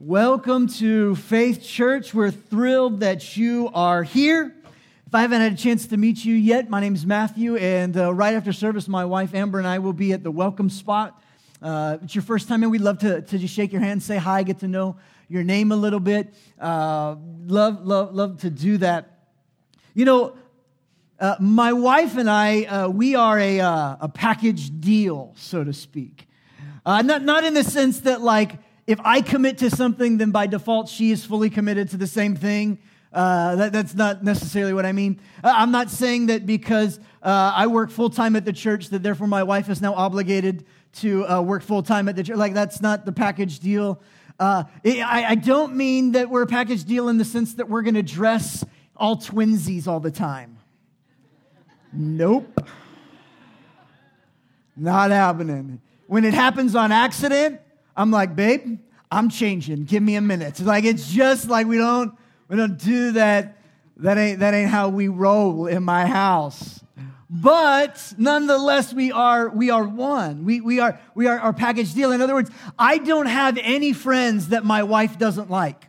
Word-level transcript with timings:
Welcome 0.00 0.68
to 0.74 1.16
Faith 1.16 1.60
Church. 1.60 2.14
We're 2.14 2.30
thrilled 2.30 3.00
that 3.00 3.36
you 3.36 3.68
are 3.74 4.04
here. 4.04 4.54
If 5.08 5.12
I 5.12 5.22
haven't 5.22 5.40
had 5.40 5.54
a 5.54 5.56
chance 5.56 5.88
to 5.88 5.96
meet 5.96 6.24
you 6.24 6.36
yet, 6.36 6.70
my 6.70 6.80
name 6.80 6.94
is 6.94 7.04
Matthew, 7.04 7.56
and 7.56 7.96
uh, 7.96 8.14
right 8.14 8.34
after 8.34 8.52
service, 8.52 8.86
my 8.86 9.04
wife 9.04 9.34
Amber 9.34 9.58
and 9.58 9.66
I 9.66 9.80
will 9.80 9.92
be 9.92 10.12
at 10.12 10.22
the 10.22 10.30
welcome 10.30 10.70
spot. 10.70 11.20
Uh, 11.60 11.98
it's 12.00 12.14
your 12.14 12.22
first 12.22 12.46
time 12.46 12.62
in, 12.62 12.70
we'd 12.70 12.80
love 12.80 12.98
to, 12.98 13.22
to 13.22 13.38
just 13.38 13.52
shake 13.52 13.72
your 13.72 13.80
hand, 13.80 14.00
say 14.00 14.18
hi, 14.18 14.44
get 14.44 14.60
to 14.60 14.68
know 14.68 14.98
your 15.28 15.42
name 15.42 15.72
a 15.72 15.76
little 15.76 15.98
bit. 15.98 16.32
Uh, 16.60 17.16
love, 17.46 17.84
love, 17.84 18.14
love 18.14 18.38
to 18.42 18.50
do 18.50 18.78
that. 18.78 19.18
You 19.94 20.04
know, 20.04 20.36
uh, 21.18 21.34
my 21.40 21.72
wife 21.72 22.16
and 22.16 22.30
I, 22.30 22.62
uh, 22.66 22.88
we 22.88 23.16
are 23.16 23.36
a, 23.36 23.58
uh, 23.58 23.96
a 24.02 24.08
package 24.08 24.78
deal, 24.78 25.34
so 25.36 25.64
to 25.64 25.72
speak. 25.72 26.28
not, 26.86 27.24
not 27.24 27.42
in 27.42 27.52
the 27.52 27.64
sense 27.64 27.98
that, 28.02 28.20
like, 28.20 28.60
if 28.88 28.98
I 29.04 29.20
commit 29.20 29.58
to 29.58 29.68
something, 29.68 30.16
then 30.16 30.30
by 30.30 30.46
default 30.46 30.88
she 30.88 31.10
is 31.10 31.22
fully 31.22 31.50
committed 31.50 31.90
to 31.90 31.98
the 31.98 32.06
same 32.06 32.34
thing. 32.34 32.78
Uh, 33.12 33.54
that, 33.56 33.72
that's 33.72 33.94
not 33.94 34.24
necessarily 34.24 34.72
what 34.72 34.86
I 34.86 34.92
mean. 34.92 35.20
Uh, 35.44 35.52
I'm 35.54 35.70
not 35.70 35.90
saying 35.90 36.26
that 36.26 36.46
because 36.46 36.98
uh, 37.22 37.52
I 37.54 37.66
work 37.66 37.90
full 37.90 38.08
time 38.08 38.34
at 38.34 38.46
the 38.46 38.52
church, 38.52 38.88
that 38.88 39.02
therefore 39.02 39.26
my 39.26 39.42
wife 39.42 39.68
is 39.68 39.82
now 39.82 39.92
obligated 39.92 40.64
to 41.00 41.28
uh, 41.28 41.42
work 41.42 41.62
full 41.62 41.82
time 41.82 42.08
at 42.08 42.16
the 42.16 42.22
church. 42.22 42.38
Like, 42.38 42.54
that's 42.54 42.80
not 42.80 43.04
the 43.04 43.12
package 43.12 43.60
deal. 43.60 44.00
Uh, 44.40 44.64
it, 44.82 45.00
I, 45.00 45.30
I 45.30 45.34
don't 45.34 45.76
mean 45.76 46.12
that 46.12 46.30
we're 46.30 46.42
a 46.42 46.46
package 46.46 46.84
deal 46.84 47.10
in 47.10 47.18
the 47.18 47.26
sense 47.26 47.54
that 47.54 47.68
we're 47.68 47.82
going 47.82 47.94
to 47.94 48.02
dress 48.02 48.64
all 48.96 49.16
twinsies 49.18 49.86
all 49.86 50.00
the 50.00 50.10
time. 50.10 50.56
Nope. 51.92 52.66
Not 54.74 55.10
happening. 55.10 55.82
When 56.06 56.24
it 56.24 56.32
happens 56.32 56.74
on 56.74 56.90
accident, 56.90 57.60
I'm 57.98 58.12
like, 58.12 58.36
babe, 58.36 58.78
I'm 59.10 59.28
changing. 59.28 59.84
Give 59.84 60.02
me 60.02 60.14
a 60.14 60.20
minute. 60.20 60.60
Like 60.60 60.84
it's 60.84 61.10
just 61.10 61.48
like 61.48 61.66
we 61.66 61.78
don't 61.78 62.16
we 62.46 62.56
don't 62.56 62.78
do 62.78 63.12
that. 63.12 63.58
That 63.96 64.16
ain't 64.16 64.38
that 64.38 64.54
ain't 64.54 64.70
how 64.70 64.88
we 64.88 65.08
roll 65.08 65.66
in 65.66 65.82
my 65.82 66.06
house. 66.06 66.80
But 67.28 68.14
nonetheless, 68.16 68.94
we 68.94 69.10
are 69.10 69.48
we 69.48 69.70
are 69.70 69.84
one. 69.84 70.44
We 70.44 70.60
we 70.60 70.78
are 70.78 70.98
we 71.16 71.26
are 71.26 71.40
our 71.40 71.52
package 71.52 71.92
deal. 71.92 72.12
In 72.12 72.22
other 72.22 72.34
words, 72.34 72.50
I 72.78 72.98
don't 72.98 73.26
have 73.26 73.58
any 73.60 73.92
friends 73.92 74.50
that 74.50 74.64
my 74.64 74.84
wife 74.84 75.18
doesn't 75.18 75.50
like. 75.50 75.84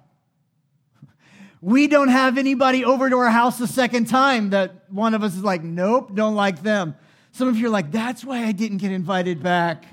We 1.61 1.87
don't 1.87 2.09
have 2.09 2.39
anybody 2.39 2.85
over 2.85 3.09
to 3.09 3.17
our 3.17 3.29
house 3.29 3.59
a 3.59 3.67
second 3.67 4.05
time 4.05 4.49
that 4.49 4.91
one 4.91 5.13
of 5.13 5.23
us 5.23 5.35
is 5.35 5.43
like, 5.43 5.61
nope, 5.61 6.15
don't 6.15 6.35
like 6.35 6.63
them. 6.63 6.95
Some 7.33 7.49
of 7.49 7.57
you 7.57 7.67
are 7.67 7.69
like, 7.69 7.91
that's 7.91 8.23
why 8.23 8.45
I 8.45 8.53
didn't 8.53 8.77
get 8.77 8.91
invited 8.91 9.43
back 9.43 9.85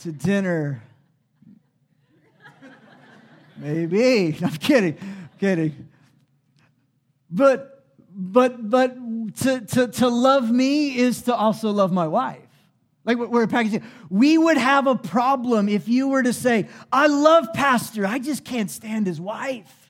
to 0.00 0.12
dinner. 0.12 0.82
Maybe. 3.58 4.36
I'm 4.42 4.50
kidding. 4.52 4.96
kidding. 5.38 5.88
But 7.30 7.84
but 8.18 8.70
but 8.70 8.96
to, 9.36 9.60
to, 9.60 9.88
to 9.88 10.08
love 10.08 10.50
me 10.50 10.96
is 10.96 11.22
to 11.22 11.34
also 11.34 11.70
love 11.70 11.92
my 11.92 12.06
wife. 12.06 12.40
Like 13.04 13.18
we're 13.18 13.44
a 13.44 13.48
packaging. 13.48 13.84
We 14.10 14.36
would 14.36 14.56
have 14.56 14.86
a 14.86 14.96
problem 14.96 15.68
if 15.68 15.86
you 15.86 16.08
were 16.08 16.22
to 16.22 16.32
say, 16.32 16.68
I 16.92 17.06
love 17.06 17.46
Pastor, 17.54 18.06
I 18.06 18.18
just 18.18 18.44
can't 18.44 18.70
stand 18.70 19.06
his 19.06 19.20
wife. 19.20 19.86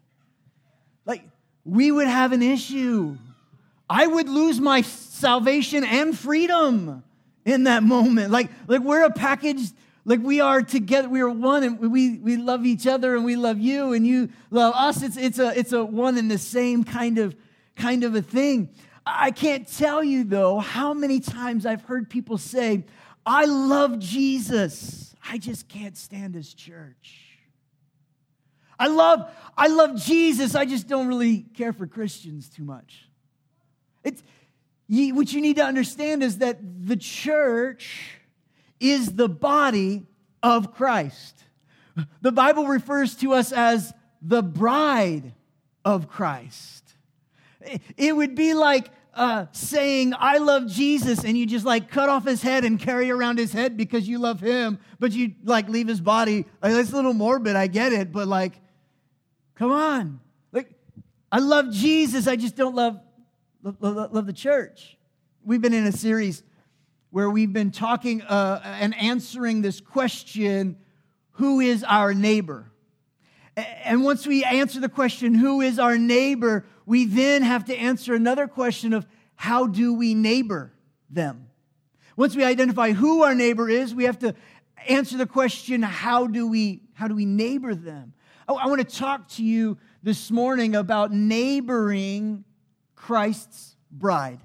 Like, 1.07 1.23
we 1.65 1.91
would 1.91 2.09
have 2.09 2.33
an 2.33 2.43
issue. 2.43 3.17
I 3.89 4.07
would 4.07 4.29
lose 4.29 4.61
my 4.61 4.83
salvation 4.83 5.85
and 5.85 6.19
freedom 6.19 7.05
in 7.45 7.65
that 7.65 7.83
moment. 7.83 8.33
Like, 8.33 8.51
like 8.67 8.83
we're 8.83 9.05
a 9.05 9.13
package 9.13 9.71
like 10.07 10.21
we 10.23 10.41
are 10.41 10.63
together, 10.63 11.09
we 11.09 11.21
are 11.21 11.29
one, 11.29 11.65
and 11.65 11.81
we, 11.81 12.19
we 12.19 12.37
love 12.37 12.65
each 12.65 12.87
other, 12.87 13.17
and 13.17 13.25
we 13.25 13.35
love 13.35 13.59
you, 13.59 13.93
and 13.93 14.07
you 14.07 14.29
love 14.53 14.73
us. 14.77 15.03
It's, 15.03 15.17
it's, 15.17 15.41
a, 15.41 15.59
it's 15.59 15.73
a 15.73 15.85
one 15.85 16.17
and 16.17 16.31
the 16.31 16.39
same 16.39 16.85
kind 16.85 17.19
of, 17.19 17.35
kind 17.75 18.05
of 18.05 18.15
a 18.15 18.23
thing. 18.23 18.69
I 19.05 19.33
can't 19.33 19.67
tell 19.67 20.05
you, 20.05 20.23
though, 20.23 20.61
how 20.61 20.95
many 20.95 21.19
times 21.19 21.67
I've 21.67 21.83
heard 21.83 22.09
people 22.09 22.39
say, 22.39 22.85
I 23.27 23.47
love 23.47 23.99
Jesus. 23.99 25.13
I 25.29 25.39
just 25.39 25.69
can't 25.69 25.97
stand 25.97 26.37
his 26.37 26.55
church. 26.55 27.33
I 28.79 28.87
love, 28.87 29.29
I 29.59 29.67
love 29.67 29.97
Jesus. 29.97 30.55
I 30.55 30.67
just 30.67 30.87
don't 30.87 31.09
really 31.09 31.39
care 31.39 31.73
for 31.73 31.89
Christians 31.89 32.49
too 32.49 32.63
much. 32.63 33.09
It's, 34.05 34.23
what 34.89 35.33
you 35.33 35.41
need 35.41 35.57
to 35.57 35.65
understand 35.65 36.23
is 36.23 36.39
that 36.39 36.59
the 36.63 36.97
church 36.97 38.21
is 38.81 39.13
the 39.13 39.29
body 39.29 40.07
of 40.43 40.75
Christ. 40.75 41.43
The 42.21 42.33
Bible 42.33 42.67
refers 42.67 43.15
to 43.17 43.33
us 43.33 43.53
as 43.53 43.93
the 44.21 44.43
bride 44.43 45.33
of 45.85 46.09
Christ. 46.09 46.95
It 47.97 48.15
would 48.15 48.35
be 48.35 48.55
like 48.55 48.91
uh, 49.15 49.47
saying, 49.53 50.13
I 50.19 50.39
love 50.39 50.67
Jesus, 50.67 51.25
and 51.25 51.39
you 51.39 51.47
just 51.47 51.65
like 51.65 51.91
cut 51.91 52.09
off 52.09 52.27
his 52.27 52.43
head 52.43 52.65
and 52.65 52.79
carry 52.79 53.11
around 53.11 53.39
his 53.39 53.53
head 53.53 53.77
because 53.77 54.07
you 54.07 54.19
love 54.19 54.41
him, 54.41 54.79
but 54.99 55.13
you 55.13 55.35
like 55.43 55.69
leave 55.69 55.89
his 55.89 56.01
body. 56.01 56.45
Like, 56.63 56.75
that's 56.75 56.93
a 56.93 56.97
little 56.97 57.15
morbid, 57.15 57.57
I 57.57 57.67
get 57.67 57.93
it, 57.93 58.13
but 58.13 58.29
like, 58.29 58.61
come 59.55 59.73
on. 59.73 60.21
Like, 60.53 60.71
I 61.33 61.39
love 61.39 61.71
Jesus, 61.71 62.27
I 62.27 62.37
just 62.37 62.57
don't 62.57 62.75
love, 62.75 63.01
love, 63.63 64.13
love 64.13 64.27
the 64.27 64.35
church. 64.35 64.99
We've 65.45 65.63
been 65.63 65.75
in 65.75 65.87
a 65.87 65.93
series 65.93 66.43
where 67.17 67.31
we've 67.31 67.55
been 67.55 67.71
talking 67.71 68.21
uh, 68.21 68.61
and 68.63 68.95
answering 68.95 69.63
this 69.63 69.81
question 69.81 70.77
who 71.31 71.61
is 71.61 71.83
our 71.83 72.13
neighbor? 72.13 72.71
And 73.57 74.05
once 74.05 74.27
we 74.27 74.45
answer 74.45 74.81
the 74.81 74.91
question, 74.91 75.35
who 75.35 75.63
is 75.63 75.79
our 75.79 75.97
neighbor, 75.97 76.67
we 76.85 77.07
then 77.07 77.43
have 77.43 77.65
to 77.65 77.75
answer 77.75 78.15
another 78.15 78.47
question 78.47 78.93
of 78.93 79.07
how 79.35 79.67
do 79.67 79.95
we 79.95 80.13
neighbor 80.13 80.75
them? 81.09 81.49
Once 82.19 82.37
we 82.37 82.45
identify 82.45 82.93
who 82.93 83.23
our 83.23 83.35
neighbor 83.35 83.71
is, 83.71 83.95
we 83.95 84.05
have 84.05 84.19
to 84.19 84.35
answer 84.87 85.17
the 85.17 85.25
question, 85.25 85.81
how 85.81 86.27
do 86.27 86.47
we, 86.47 86.83
how 86.93 87.09
do 87.09 87.15
we 87.15 87.25
neighbor 87.25 87.75
them? 87.75 88.13
I, 88.47 88.53
I 88.53 88.67
want 88.67 88.87
to 88.87 88.95
talk 88.95 89.27
to 89.37 89.43
you 89.43 89.79
this 90.03 90.31
morning 90.31 90.77
about 90.77 91.13
neighboring 91.15 92.45
Christ's 92.95 93.75
bride 93.91 94.41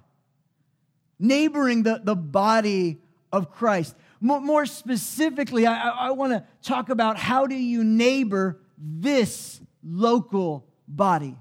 neighboring 1.21 1.83
the, 1.83 2.01
the 2.03 2.15
body 2.15 2.97
of 3.31 3.51
Christ. 3.51 3.95
More, 4.19 4.65
specifically, 4.65 5.65
I, 5.65 5.89
I 5.89 6.11
want 6.11 6.33
to 6.33 6.43
talk 6.61 6.89
about 6.89 7.17
how 7.17 7.47
do 7.47 7.55
you 7.55 7.83
neighbor 7.83 8.59
this 8.77 9.61
local 9.83 10.67
body? 10.87 11.35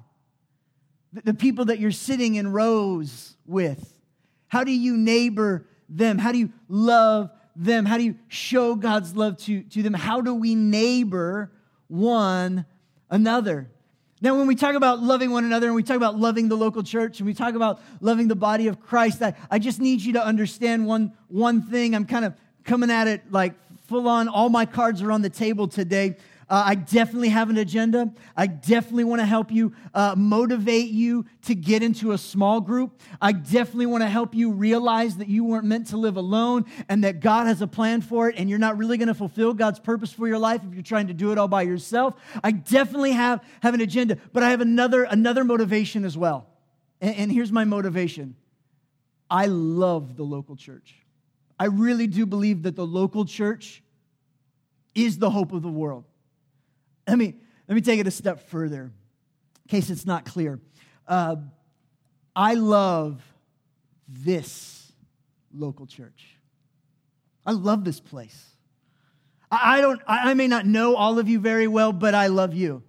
The, 1.12 1.22
the 1.22 1.34
people 1.34 1.66
that 1.66 1.78
you're 1.78 1.90
sitting 1.90 2.36
in 2.36 2.52
rows 2.52 3.36
with. 3.46 3.94
How 4.48 4.64
do 4.64 4.72
you 4.72 4.96
neighbor 4.96 5.66
them? 5.88 6.19
How 6.19 6.32
do 6.32 6.38
you 6.38 6.52
love 6.69 7.30
them? 7.56 7.84
How 7.84 7.98
do 7.98 8.04
you 8.04 8.16
show 8.28 8.74
God's 8.74 9.14
love 9.14 9.36
to, 9.38 9.62
to 9.62 9.82
them? 9.82 9.94
How 9.94 10.20
do 10.20 10.34
we 10.34 10.54
neighbor 10.54 11.52
one 11.88 12.64
another? 13.10 13.70
Now, 14.22 14.36
when 14.36 14.47
we 14.47 14.54
talk 14.54 14.75
about 14.75 15.03
loving 15.03 15.31
one 15.31 15.44
another 15.44 15.66
and 15.69 15.75
we 15.75 15.82
talk 15.82 15.97
about 15.97 16.19
loving 16.19 16.48
the 16.48 16.56
local 16.56 16.82
church 16.82 17.20
and 17.20 17.26
we 17.26 17.32
talk 17.32 17.54
about 17.54 17.81
loving 18.03 18.28
the 18.28 18.36
body 18.36 18.66
of 18.66 18.78
Christ, 18.81 19.22
I, 19.22 19.34
I 19.50 19.58
just 19.58 19.81
need 19.81 20.03
you 20.03 20.12
to 20.14 20.25
understand 20.25 20.86
one, 20.86 21.14
one 21.28 21.62
thing. 21.62 21.94
I'm 21.94 22.04
kind 22.04 22.26
of 22.26 22.34
coming 22.64 22.91
at 22.91 23.08
it 23.08 23.32
like 23.32 23.54
full 23.86 24.06
on. 24.08 24.28
All 24.28 24.50
my 24.50 24.66
cards 24.66 25.00
are 25.00 25.10
on 25.10 25.22
the 25.22 25.31
table 25.31 25.69
today. 25.69 26.16
Uh, 26.50 26.65
I 26.66 26.75
definitely 26.75 27.28
have 27.28 27.49
an 27.49 27.59
agenda. 27.59 28.12
I 28.37 28.49
definitely 28.49 29.05
want 29.05 29.21
to 29.21 29.27
help 29.27 29.53
you 29.53 29.72
uh, 29.94 30.16
motivate 30.16 30.91
you 30.91 31.25
to 31.43 31.55
get 31.55 31.84
into 31.84 32.11
a 32.11 32.19
small 32.19 32.61
group. 32.61 33.00
I 33.22 33.31
definitely 33.31 33.87
want 33.87 34.03
to 34.03 34.09
help 34.09 34.34
you 34.34 34.50
realize 34.50 35.19
that 35.19 35.28
you 35.28 35.44
weren't 35.44 35.65
meant 35.65 35.87
to 35.88 35.97
live 35.97 36.16
alone 36.16 36.65
and 36.88 37.05
that 37.05 37.21
God 37.21 37.47
has 37.47 37.62
a 37.62 37.69
plan 37.69 38.00
for 38.00 38.28
it, 38.28 38.34
and 38.37 38.50
you're 38.50 38.59
not 38.59 38.77
really 38.77 38.99
going 38.99 39.06
to 39.06 39.15
fulfill 39.15 39.55
God's 39.55 39.78
purpose 39.78 40.12
for 40.12 40.27
your 40.27 40.38
life 40.38 40.61
if 40.66 40.75
you're 40.75 40.83
trying 40.83 41.06
to 41.06 41.15
do 41.15 41.31
it 41.31 41.38
all 41.38 41.47
by 41.47 41.62
yourself. 41.62 42.17
I 42.43 42.50
definitely 42.50 43.12
have, 43.12 43.44
have 43.62 43.75
an 43.75 43.81
agenda, 43.81 44.19
but 44.32 44.43
I 44.43 44.50
have 44.50 44.61
another, 44.61 45.05
another 45.05 45.44
motivation 45.44 46.05
as 46.05 46.19
well. 46.19 46.49
and, 47.00 47.14
and 47.14 47.32
here's 47.32 47.53
my 47.53 47.64
motivation 47.64 48.35
I 49.31 49.46
love 49.46 50.17
the 50.17 50.25
local 50.25 50.56
church. 50.56 50.96
I 51.61 51.67
really 51.67 52.08
do 52.08 52.26
believe 52.26 52.64
that 52.64 52.75
the 52.75 52.87
local 52.87 53.25
church 53.25 53.85
is 54.96 55.19
the 55.19 55.31
hope 55.31 55.53
of 55.53 55.62
the 55.62 55.69
world. 55.69 56.06
Let 57.10 57.18
me, 57.18 57.34
let 57.66 57.74
me 57.74 57.80
take 57.80 57.98
it 57.98 58.06
a 58.06 58.10
step 58.12 58.48
further 58.50 58.82
in 58.82 59.68
case 59.68 59.90
it's 59.90 60.06
not 60.06 60.24
clear. 60.24 60.60
Uh, 61.08 61.36
I 62.36 62.54
love 62.54 63.20
this 64.06 64.92
local 65.52 65.88
church. 65.88 66.36
I 67.44 67.50
love 67.50 67.82
this 67.82 67.98
place. 67.98 68.50
I, 69.50 69.80
don't, 69.80 70.00
I 70.06 70.34
may 70.34 70.46
not 70.46 70.66
know 70.66 70.94
all 70.94 71.18
of 71.18 71.28
you 71.28 71.40
very 71.40 71.66
well, 71.66 71.92
but 71.92 72.14
I 72.14 72.28
love 72.28 72.54
you. 72.54 72.84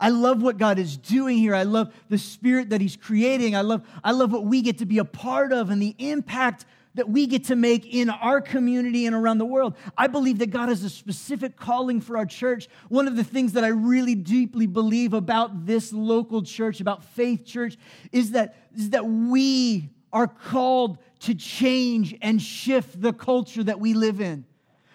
I 0.00 0.08
love 0.08 0.40
what 0.40 0.56
God 0.56 0.78
is 0.78 0.96
doing 0.96 1.36
here. 1.36 1.54
I 1.54 1.64
love 1.64 1.92
the 2.08 2.16
spirit 2.16 2.70
that 2.70 2.80
He's 2.80 2.96
creating. 2.96 3.54
I 3.54 3.60
love, 3.60 3.86
I 4.02 4.12
love 4.12 4.32
what 4.32 4.46
we 4.46 4.62
get 4.62 4.78
to 4.78 4.86
be 4.86 4.96
a 4.96 5.04
part 5.04 5.52
of 5.52 5.68
and 5.68 5.82
the 5.82 5.94
impact 5.98 6.64
that 6.94 7.08
we 7.08 7.26
get 7.26 7.44
to 7.44 7.56
make 7.56 7.86
in 7.86 8.10
our 8.10 8.40
community 8.40 9.06
and 9.06 9.14
around 9.14 9.38
the 9.38 9.44
world. 9.46 9.74
I 9.96 10.06
believe 10.06 10.38
that 10.38 10.50
God 10.50 10.68
has 10.68 10.84
a 10.84 10.90
specific 10.90 11.56
calling 11.56 12.00
for 12.00 12.16
our 12.16 12.26
church. 12.26 12.68
One 12.88 13.08
of 13.08 13.16
the 13.16 13.24
things 13.24 13.52
that 13.54 13.64
I 13.64 13.68
really 13.68 14.14
deeply 14.14 14.66
believe 14.66 15.14
about 15.14 15.66
this 15.66 15.92
local 15.92 16.42
church, 16.42 16.80
about 16.80 17.04
Faith 17.04 17.44
Church, 17.44 17.76
is 18.12 18.32
that, 18.32 18.56
is 18.74 18.90
that 18.90 19.06
we 19.06 19.90
are 20.12 20.26
called 20.26 20.98
to 21.20 21.34
change 21.34 22.14
and 22.20 22.40
shift 22.40 23.00
the 23.00 23.12
culture 23.12 23.64
that 23.64 23.80
we 23.80 23.94
live 23.94 24.20
in 24.20 24.44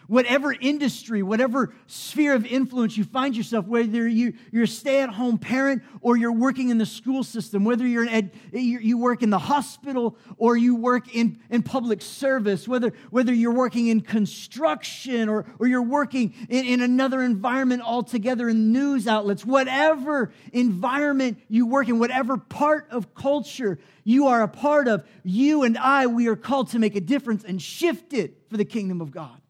whatever 0.08 0.54
industry, 0.54 1.22
whatever 1.22 1.74
sphere 1.86 2.34
of 2.34 2.46
influence 2.46 2.98
you 2.98 3.04
find 3.04 3.36
yourself, 3.36 3.66
whether 3.66 4.08
you, 4.08 4.34
you're 4.52 4.64
a 4.64 4.68
stay 4.68 5.02
at 5.02 5.10
home 5.10 5.38
parent 5.38 5.84
or 6.02 6.18
you're 6.18 6.32
working 6.32 6.70
in 6.70 6.78
the 6.78 6.86
school 6.86 7.24
system, 7.24 7.64
whether 7.64 7.86
you're 7.86 8.08
ed, 8.08 8.32
you 8.52 8.98
work 8.98 9.22
in 9.22 9.30
the 9.30 9.40
hospital 9.40 10.18
or 10.38 10.58
you 10.58 10.76
work 10.76 11.14
in, 11.14 11.40
in 11.50 11.62
public 11.62 12.02
service, 12.02 12.68
whether, 12.68 12.92
whether 13.10 13.34
you're 13.34 13.54
working 13.54 13.88
in 13.88 14.02
construction 14.02 15.30
or, 15.30 15.46
or 15.60 15.68
you're 15.68 15.82
working 15.82 16.34
in, 16.50 16.66
in 16.66 16.82
another 16.82 17.22
environment 17.22 17.82
altogether 17.82 18.50
in 18.50 18.72
news 18.72 19.08
outlets, 19.08 19.46
whatever 19.46 20.32
environment 20.54 21.40
you 21.50 21.66
work 21.66 21.88
in, 21.90 22.00
whatever 22.00 22.38
part 22.38 22.88
of 22.92 23.14
culture 23.14 23.78
you 24.04 24.28
are 24.28 24.42
a 24.42 24.48
part 24.48 24.88
of, 24.88 25.06
you 25.24 25.64
and 25.64 25.78
I, 25.78 26.08
we 26.08 26.28
are 26.28 26.38
called 26.38 26.70
to 26.70 26.80
make 26.80 26.96
a 26.96 27.02
difference 27.02 27.44
and 27.44 27.62
shift 27.62 28.14
it 28.14 28.38
for 28.50 28.56
the 28.56 28.64
kingdom 28.64 29.02
of 29.02 29.12
God. 29.12 29.42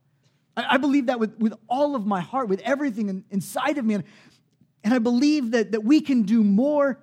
I, 0.58 0.74
I 0.74 0.78
believe 0.78 1.06
that 1.06 1.20
with, 1.20 1.38
with 1.38 1.54
all 1.70 1.96
of 1.96 2.06
my 2.06 2.20
heart, 2.20 2.50
with 2.50 2.60
everything 2.62 3.08
in, 3.08 3.24
inside 3.30 3.78
of 3.78 3.86
me. 3.86 3.94
And, 3.94 4.04
and 4.84 4.94
I 4.94 5.00
believe 5.00 5.52
that, 5.52 5.72
that 5.72 5.84
we 5.84 6.02
can 6.02 6.24
do 6.24 6.44
more 6.44 7.00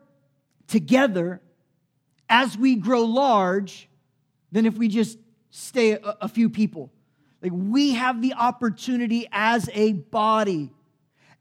together 0.67 1.41
as 2.29 2.59
we 2.59 2.75
grow 2.75 3.05
large 3.05 3.89
than 4.53 4.67
if 4.67 4.77
we 4.77 4.89
just 4.89 5.19
stay 5.51 5.93
a, 5.93 6.17
a 6.23 6.29
few 6.29 6.51
people. 6.51 6.91
Like 7.43 7.53
we 7.55 7.93
have 7.93 8.21
the 8.21 8.35
opportunity 8.35 9.29
as 9.31 9.69
a 9.73 9.93
body, 9.93 10.71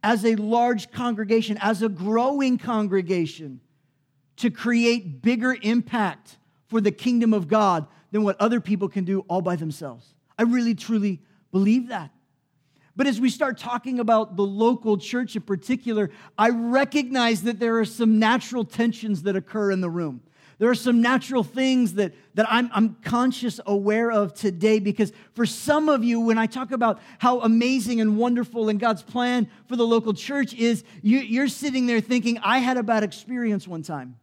as 0.03 0.25
a 0.25 0.35
large 0.35 0.91
congregation, 0.91 1.57
as 1.61 1.81
a 1.81 1.89
growing 1.89 2.57
congregation, 2.57 3.61
to 4.37 4.49
create 4.49 5.21
bigger 5.21 5.55
impact 5.61 6.37
for 6.67 6.81
the 6.81 6.91
kingdom 6.91 7.33
of 7.33 7.47
God 7.47 7.87
than 8.11 8.23
what 8.23 8.35
other 8.41 8.59
people 8.59 8.89
can 8.89 9.05
do 9.05 9.21
all 9.21 9.41
by 9.41 9.55
themselves. 9.55 10.13
I 10.37 10.43
really, 10.43 10.75
truly 10.75 11.21
believe 11.53 11.87
that. 11.87 12.11
But 12.95 13.07
as 13.07 13.21
we 13.21 13.29
start 13.29 13.57
talking 13.57 13.99
about 13.99 14.35
the 14.35 14.43
local 14.43 14.97
church 14.97 15.35
in 15.35 15.43
particular, 15.43 16.09
I 16.37 16.49
recognize 16.49 17.43
that 17.43 17.59
there 17.59 17.79
are 17.79 17.85
some 17.85 18.19
natural 18.19 18.65
tensions 18.65 19.23
that 19.23 19.35
occur 19.37 19.71
in 19.71 19.79
the 19.79 19.89
room. 19.89 20.21
There 20.59 20.69
are 20.69 20.75
some 20.75 21.01
natural 21.01 21.43
things 21.43 21.95
that, 21.95 22.13
that 22.35 22.45
I'm, 22.49 22.69
I'm 22.73 22.95
conscious 23.03 23.59
aware 23.65 24.11
of 24.11 24.33
today 24.33 24.79
because 24.79 25.11
for 25.33 25.45
some 25.45 25.89
of 25.89 26.03
you, 26.03 26.19
when 26.19 26.37
I 26.37 26.45
talk 26.45 26.71
about 26.71 27.01
how 27.17 27.41
amazing 27.41 28.01
and 28.01 28.17
wonderful 28.17 28.69
and 28.69 28.79
God's 28.79 29.01
plan 29.01 29.49
for 29.67 29.75
the 29.75 29.85
local 29.85 30.13
church 30.13 30.53
is, 30.53 30.83
you, 31.01 31.19
you're 31.19 31.47
sitting 31.47 31.87
there 31.87 31.99
thinking, 31.99 32.37
I 32.43 32.59
had 32.59 32.77
a 32.77 32.83
bad 32.83 33.03
experience 33.03 33.67
one 33.67 33.81
time. 33.81 34.17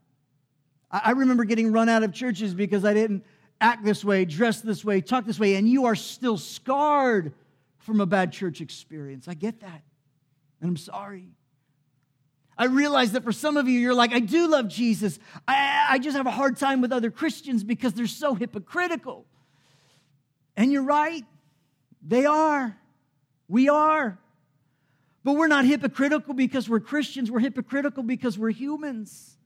I, 0.90 1.02
I 1.06 1.10
remember 1.12 1.44
getting 1.44 1.72
run 1.72 1.88
out 1.88 2.04
of 2.04 2.12
churches 2.12 2.54
because 2.54 2.84
I 2.84 2.94
didn't 2.94 3.24
act 3.60 3.84
this 3.84 4.04
way, 4.04 4.24
dress 4.24 4.60
this 4.60 4.84
way, 4.84 5.00
talk 5.00 5.24
this 5.26 5.38
way, 5.38 5.54
and 5.54 5.68
you 5.68 5.86
are 5.86 5.94
still 5.94 6.38
scarred 6.38 7.32
from 7.78 8.00
a 8.00 8.06
bad 8.06 8.32
church 8.32 8.60
experience. 8.60 9.28
I 9.28 9.34
get 9.34 9.60
that. 9.60 9.82
And 10.60 10.68
I'm 10.68 10.76
sorry. 10.76 11.28
I 12.56 12.66
realize 12.66 13.12
that 13.12 13.24
for 13.24 13.32
some 13.32 13.56
of 13.56 13.68
you, 13.68 13.80
you're 13.80 13.94
like, 13.94 14.12
I 14.12 14.20
do 14.20 14.46
love 14.46 14.68
Jesus. 14.68 15.18
I, 15.48 15.86
I 15.90 15.98
just 15.98 16.16
have 16.16 16.26
a 16.26 16.30
hard 16.30 16.58
time 16.58 16.82
with 16.82 16.92
other 16.92 17.10
Christians 17.10 17.64
because 17.64 17.94
they're 17.94 18.06
so 18.06 18.34
hypocritical. 18.34 19.24
And 20.56 20.70
you're 20.70 20.82
right. 20.82 21.24
They 22.06 22.26
are. 22.26 22.76
We 23.48 23.68
are. 23.70 24.18
But 25.24 25.36
we're 25.36 25.48
not 25.48 25.64
hypocritical 25.64 26.34
because 26.34 26.68
we're 26.68 26.80
Christians. 26.80 27.30
We're 27.30 27.40
hypocritical 27.40 28.02
because 28.02 28.38
we're 28.38 28.50
humans. 28.50 29.38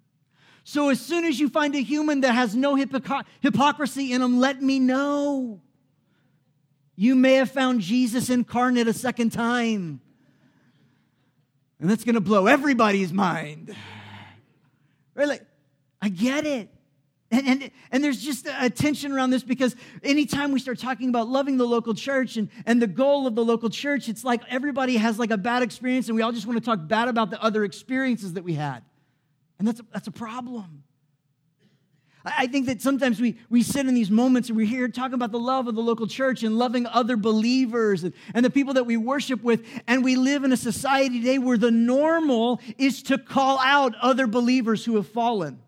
So 0.64 0.88
as 0.88 0.98
soon 0.98 1.26
as 1.26 1.38
you 1.38 1.50
find 1.50 1.74
a 1.74 1.82
human 1.82 2.22
that 2.22 2.32
has 2.32 2.56
no 2.56 2.74
hypocrisy 2.74 4.12
in 4.12 4.22
them, 4.22 4.40
let 4.40 4.62
me 4.62 4.80
know. 4.80 5.60
You 6.96 7.14
may 7.14 7.34
have 7.34 7.50
found 7.50 7.82
Jesus 7.82 8.30
incarnate 8.30 8.88
a 8.88 8.94
second 8.94 9.30
time. 9.30 10.00
And 11.78 11.90
that's 11.90 12.02
going 12.02 12.14
to 12.14 12.20
blow 12.20 12.46
everybody's 12.46 13.12
mind. 13.12 13.76
Really? 15.14 15.38
I 16.00 16.08
get 16.08 16.46
it. 16.46 16.70
And, 17.30 17.46
and, 17.46 17.70
and 17.90 18.04
there's 18.04 18.22
just 18.22 18.46
a 18.58 18.70
tension 18.70 19.12
around 19.12 19.30
this 19.30 19.42
because 19.42 19.76
anytime 20.02 20.52
we 20.52 20.60
start 20.60 20.78
talking 20.78 21.08
about 21.08 21.28
loving 21.28 21.56
the 21.58 21.66
local 21.66 21.92
church 21.92 22.36
and, 22.36 22.48
and 22.64 22.80
the 22.80 22.86
goal 22.86 23.26
of 23.26 23.34
the 23.34 23.44
local 23.44 23.68
church, 23.68 24.08
it's 24.08 24.24
like 24.24 24.40
everybody 24.48 24.96
has 24.96 25.18
like 25.18 25.30
a 25.30 25.36
bad 25.36 25.62
experience 25.62 26.08
and 26.08 26.16
we 26.16 26.22
all 26.22 26.32
just 26.32 26.46
want 26.46 26.58
to 26.58 26.64
talk 26.64 26.86
bad 26.86 27.08
about 27.08 27.30
the 27.30 27.42
other 27.42 27.64
experiences 27.64 28.34
that 28.34 28.44
we 28.44 28.54
had. 28.54 28.82
And 29.64 29.68
that's 29.70 29.80
a, 29.80 29.84
that's 29.94 30.08
a 30.08 30.12
problem. 30.12 30.82
I 32.22 32.46
think 32.48 32.66
that 32.66 32.82
sometimes 32.82 33.18
we, 33.18 33.38
we 33.48 33.62
sit 33.62 33.86
in 33.86 33.94
these 33.94 34.10
moments 34.10 34.50
and 34.50 34.58
we're 34.58 34.66
here 34.66 34.88
talking 34.88 35.14
about 35.14 35.32
the 35.32 35.38
love 35.38 35.68
of 35.68 35.74
the 35.74 35.80
local 35.80 36.06
church 36.06 36.42
and 36.42 36.58
loving 36.58 36.84
other 36.84 37.16
believers 37.16 38.04
and, 38.04 38.12
and 38.34 38.44
the 38.44 38.50
people 38.50 38.74
that 38.74 38.84
we 38.84 38.98
worship 38.98 39.42
with. 39.42 39.66
And 39.86 40.04
we 40.04 40.16
live 40.16 40.44
in 40.44 40.52
a 40.52 40.56
society 40.58 41.20
today 41.20 41.38
where 41.38 41.56
the 41.56 41.70
normal 41.70 42.60
is 42.76 43.02
to 43.04 43.16
call 43.16 43.58
out 43.60 43.94
other 44.02 44.26
believers 44.26 44.84
who 44.84 44.96
have 44.96 45.08
fallen. 45.08 45.58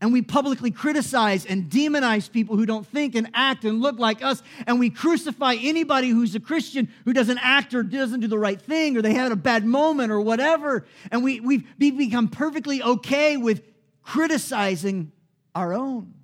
And 0.00 0.12
we 0.12 0.22
publicly 0.22 0.70
criticize 0.70 1.44
and 1.44 1.68
demonize 1.68 2.30
people 2.30 2.56
who 2.56 2.66
don't 2.66 2.86
think 2.86 3.16
and 3.16 3.28
act 3.34 3.64
and 3.64 3.80
look 3.80 3.98
like 3.98 4.22
us. 4.22 4.42
And 4.66 4.78
we 4.78 4.90
crucify 4.90 5.56
anybody 5.60 6.10
who's 6.10 6.36
a 6.36 6.40
Christian 6.40 6.88
who 7.04 7.12
doesn't 7.12 7.38
act 7.38 7.74
or 7.74 7.82
doesn't 7.82 8.20
do 8.20 8.28
the 8.28 8.38
right 8.38 8.60
thing 8.60 8.96
or 8.96 9.02
they 9.02 9.14
had 9.14 9.32
a 9.32 9.36
bad 9.36 9.64
moment 9.64 10.12
or 10.12 10.20
whatever. 10.20 10.86
And 11.10 11.24
we, 11.24 11.40
we've 11.40 11.66
become 11.78 12.28
perfectly 12.28 12.80
okay 12.80 13.36
with 13.36 13.62
criticizing 14.02 15.10
our 15.54 15.74
own, 15.74 16.14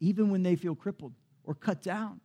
even 0.00 0.30
when 0.30 0.42
they 0.42 0.56
feel 0.56 0.74
crippled 0.74 1.12
or 1.44 1.54
cut 1.54 1.82
down. 1.82 2.20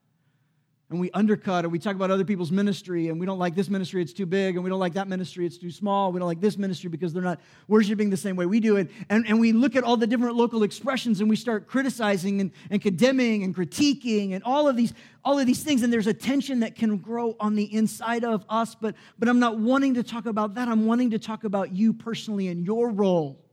And 0.91 0.99
we 0.99 1.09
undercut, 1.11 1.65
or 1.65 1.69
we 1.69 1.79
talk 1.79 1.95
about 1.95 2.11
other 2.11 2.23
people's 2.23 2.51
ministry, 2.51 3.07
and 3.07 3.19
we 3.19 3.25
don't 3.25 3.39
like 3.39 3.55
this 3.55 3.69
ministry, 3.69 4.03
it's 4.03 4.13
too 4.13 4.27
big, 4.27 4.53
and 4.53 4.63
we 4.63 4.69
don't 4.69 4.79
like 4.79 4.93
that 4.93 5.07
ministry, 5.07 5.43
it's 5.43 5.57
too 5.57 5.71
small. 5.71 6.11
We 6.11 6.19
don't 6.19 6.27
like 6.27 6.41
this 6.41 6.59
ministry 6.59 6.91
because 6.91 7.11
they're 7.11 7.23
not 7.23 7.39
worshiping 7.67 8.11
the 8.11 8.17
same 8.17 8.35
way 8.35 8.45
we 8.45 8.59
do 8.59 8.75
it. 8.75 8.91
And, 9.09 9.27
and 9.27 9.39
we 9.39 9.51
look 9.51 9.75
at 9.75 9.83
all 9.83 9.97
the 9.97 10.05
different 10.05 10.35
local 10.35 10.61
expressions 10.61 11.21
and 11.21 11.29
we 11.29 11.37
start 11.37 11.65
criticizing 11.65 12.39
and, 12.39 12.51
and 12.69 12.83
condemning 12.83 13.43
and 13.43 13.55
critiquing 13.55 14.33
and 14.33 14.43
all 14.43 14.67
of 14.67 14.75
these 14.75 14.93
all 15.23 15.39
of 15.39 15.47
these 15.47 15.63
things 15.63 15.81
and 15.81 15.91
there's 15.91 16.05
a 16.05 16.13
tension 16.13 16.59
that 16.59 16.75
can 16.75 16.97
grow 16.97 17.35
on 17.39 17.55
the 17.55 17.63
inside 17.73 18.23
of 18.23 18.45
us 18.47 18.75
but 18.75 18.93
but 19.17 19.27
i'm 19.27 19.39
not 19.39 19.57
wanting 19.57 19.95
to 19.95 20.03
talk 20.03 20.27
about 20.27 20.54
that 20.54 20.68
i'm 20.68 20.85
wanting 20.85 21.09
to 21.09 21.18
talk 21.18 21.44
about 21.44 21.71
you 21.71 21.94
personally 21.94 22.47
and 22.47 22.63
your 22.63 22.92
role 22.92 23.44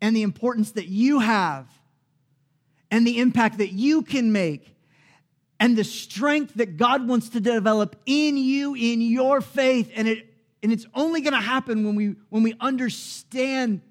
and 0.00 0.14
the 0.14 0.22
importance 0.22 0.70
that 0.72 0.86
you 0.86 1.18
have 1.18 1.68
and 2.92 3.04
the 3.04 3.18
impact 3.18 3.58
that 3.58 3.72
you 3.72 4.02
can 4.02 4.30
make 4.30 4.76
and 5.60 5.76
the 5.76 5.84
strength 5.84 6.54
that 6.54 6.78
God 6.78 7.06
wants 7.06 7.28
to 7.28 7.40
develop 7.40 7.94
in 8.06 8.36
you 8.38 8.74
in 8.74 9.02
your 9.02 9.40
faith 9.40 9.92
and 9.94 10.08
it 10.08 10.26
and 10.62 10.72
it's 10.72 10.86
only 10.94 11.22
going 11.22 11.32
to 11.32 11.40
happen 11.40 11.84
when 11.84 11.94
we 11.94 12.16
when 12.30 12.42
we 12.42 12.54
understand 12.60 13.82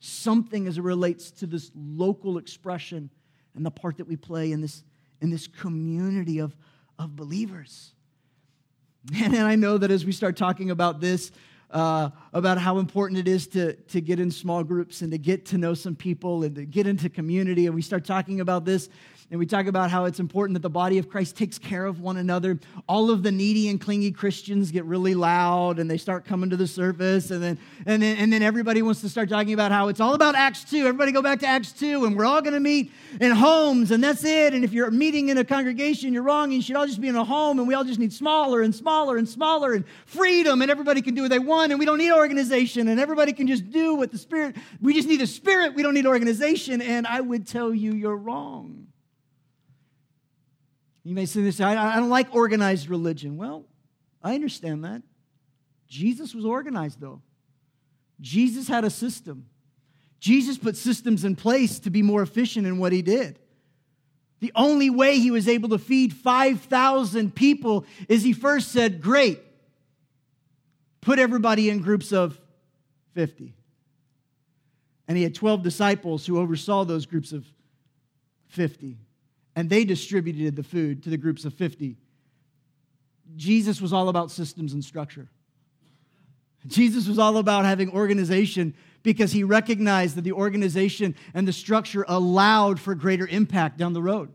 something 0.00 0.66
as 0.66 0.78
it 0.78 0.82
relates 0.82 1.30
to 1.30 1.46
this 1.46 1.70
local 1.74 2.38
expression 2.38 3.10
and 3.54 3.64
the 3.64 3.70
part 3.70 3.98
that 3.98 4.08
we 4.08 4.16
play 4.16 4.50
in 4.50 4.60
this 4.60 4.82
in 5.20 5.30
this 5.30 5.46
community 5.46 6.38
of 6.38 6.56
of 6.98 7.14
believers. 7.14 7.92
And, 9.14 9.34
and 9.34 9.46
I 9.46 9.54
know 9.54 9.78
that 9.78 9.90
as 9.90 10.04
we 10.04 10.12
start 10.12 10.36
talking 10.36 10.70
about 10.70 11.00
this, 11.00 11.32
uh, 11.70 12.10
about 12.32 12.58
how 12.58 12.78
important 12.78 13.18
it 13.18 13.28
is 13.28 13.46
to, 13.48 13.74
to 13.74 14.00
get 14.00 14.20
in 14.20 14.30
small 14.30 14.64
groups 14.64 15.02
and 15.02 15.12
to 15.12 15.18
get 15.18 15.46
to 15.46 15.58
know 15.58 15.74
some 15.74 15.94
people 15.94 16.42
and 16.42 16.54
to 16.56 16.64
get 16.64 16.86
into 16.86 17.08
community. 17.08 17.66
And 17.66 17.74
we 17.74 17.82
start 17.82 18.04
talking 18.04 18.40
about 18.40 18.64
this 18.64 18.88
and 19.32 19.38
we 19.38 19.46
talk 19.46 19.66
about 19.66 19.92
how 19.92 20.06
it's 20.06 20.18
important 20.18 20.56
that 20.56 20.62
the 20.62 20.68
body 20.68 20.98
of 20.98 21.08
Christ 21.08 21.36
takes 21.36 21.56
care 21.56 21.86
of 21.86 22.00
one 22.00 22.16
another. 22.16 22.58
All 22.88 23.10
of 23.12 23.22
the 23.22 23.30
needy 23.30 23.68
and 23.68 23.80
clingy 23.80 24.10
Christians 24.10 24.72
get 24.72 24.84
really 24.86 25.14
loud 25.14 25.78
and 25.78 25.88
they 25.88 25.98
start 25.98 26.24
coming 26.24 26.50
to 26.50 26.56
the 26.56 26.66
surface. 26.66 27.30
And 27.30 27.40
then, 27.40 27.58
and 27.86 28.02
then, 28.02 28.16
and 28.16 28.32
then 28.32 28.42
everybody 28.42 28.82
wants 28.82 29.02
to 29.02 29.08
start 29.08 29.28
talking 29.28 29.52
about 29.52 29.70
how 29.70 29.86
it's 29.86 30.00
all 30.00 30.14
about 30.14 30.34
Acts 30.34 30.64
2. 30.64 30.78
Everybody 30.78 31.12
go 31.12 31.22
back 31.22 31.38
to 31.40 31.46
Acts 31.46 31.70
2 31.70 32.06
and 32.06 32.16
we're 32.16 32.24
all 32.24 32.42
going 32.42 32.54
to 32.54 32.60
meet 32.60 32.90
in 33.20 33.30
homes 33.30 33.92
and 33.92 34.02
that's 34.02 34.24
it. 34.24 34.52
And 34.52 34.64
if 34.64 34.72
you're 34.72 34.90
meeting 34.90 35.28
in 35.28 35.38
a 35.38 35.44
congregation, 35.44 36.12
you're 36.12 36.24
wrong. 36.24 36.50
You 36.50 36.60
should 36.60 36.74
all 36.74 36.86
just 36.86 37.00
be 37.00 37.06
in 37.06 37.14
a 37.14 37.24
home 37.24 37.60
and 37.60 37.68
we 37.68 37.74
all 37.74 37.84
just 37.84 38.00
need 38.00 38.12
smaller 38.12 38.62
and 38.62 38.74
smaller 38.74 39.16
and 39.16 39.28
smaller 39.28 39.74
and 39.74 39.84
freedom 40.06 40.60
and 40.60 40.72
everybody 40.72 41.02
can 41.02 41.14
do 41.14 41.22
what 41.22 41.30
they 41.30 41.38
want 41.38 41.59
and 41.68 41.78
we 41.78 41.84
don't 41.84 41.98
need 41.98 42.12
organization 42.12 42.88
and 42.88 43.00
everybody 43.00 43.32
can 43.32 43.46
just 43.46 43.70
do 43.70 43.94
what 43.94 44.10
the 44.12 44.18
Spirit, 44.18 44.56
we 44.80 44.94
just 44.94 45.08
need 45.08 45.20
the 45.20 45.26
Spirit. 45.26 45.74
We 45.74 45.82
don't 45.82 45.94
need 45.94 46.06
organization. 46.06 46.80
And 46.80 47.06
I 47.06 47.20
would 47.20 47.46
tell 47.46 47.74
you, 47.74 47.92
you're 47.92 48.16
wrong. 48.16 48.86
You 51.02 51.14
may 51.14 51.26
say 51.26 51.42
this, 51.42 51.60
I, 51.60 51.72
I 51.72 51.96
don't 51.96 52.10
like 52.10 52.34
organized 52.34 52.88
religion. 52.88 53.36
Well, 53.36 53.64
I 54.22 54.34
understand 54.34 54.84
that. 54.84 55.02
Jesus 55.88 56.34
was 56.34 56.44
organized, 56.44 57.00
though. 57.00 57.22
Jesus 58.20 58.68
had 58.68 58.84
a 58.84 58.90
system. 58.90 59.46
Jesus 60.20 60.58
put 60.58 60.76
systems 60.76 61.24
in 61.24 61.34
place 61.34 61.78
to 61.80 61.90
be 61.90 62.02
more 62.02 62.22
efficient 62.22 62.66
in 62.66 62.78
what 62.78 62.92
he 62.92 63.02
did. 63.02 63.38
The 64.40 64.52
only 64.54 64.90
way 64.90 65.18
he 65.18 65.30
was 65.30 65.48
able 65.48 65.70
to 65.70 65.78
feed 65.78 66.12
5,000 66.14 67.34
people 67.34 67.84
is 68.08 68.22
he 68.22 68.32
first 68.32 68.72
said, 68.72 69.00
Great, 69.00 69.40
put 71.00 71.18
everybody 71.18 71.70
in 71.70 71.80
groups 71.80 72.12
of 72.12 72.38
50. 73.14 73.54
And 75.08 75.16
he 75.16 75.24
had 75.24 75.34
12 75.34 75.62
disciples 75.62 76.26
who 76.26 76.38
oversaw 76.38 76.84
those 76.84 77.06
groups 77.06 77.32
of 77.32 77.44
50. 78.48 78.98
And 79.56 79.68
they 79.68 79.84
distributed 79.84 80.56
the 80.56 80.62
food 80.62 81.02
to 81.02 81.10
the 81.10 81.16
groups 81.16 81.44
of 81.44 81.54
50. 81.54 81.96
Jesus 83.36 83.80
was 83.80 83.92
all 83.92 84.08
about 84.08 84.30
systems 84.30 84.72
and 84.72 84.84
structure. 84.84 85.28
Jesus 86.66 87.06
was 87.06 87.18
all 87.18 87.38
about 87.38 87.64
having 87.64 87.90
organization 87.90 88.74
because 89.02 89.32
he 89.32 89.44
recognized 89.44 90.14
that 90.16 90.22
the 90.22 90.32
organization 90.32 91.14
and 91.32 91.48
the 91.48 91.52
structure 91.52 92.04
allowed 92.06 92.78
for 92.78 92.94
greater 92.94 93.26
impact 93.26 93.78
down 93.78 93.92
the 93.92 94.02
road. 94.02 94.30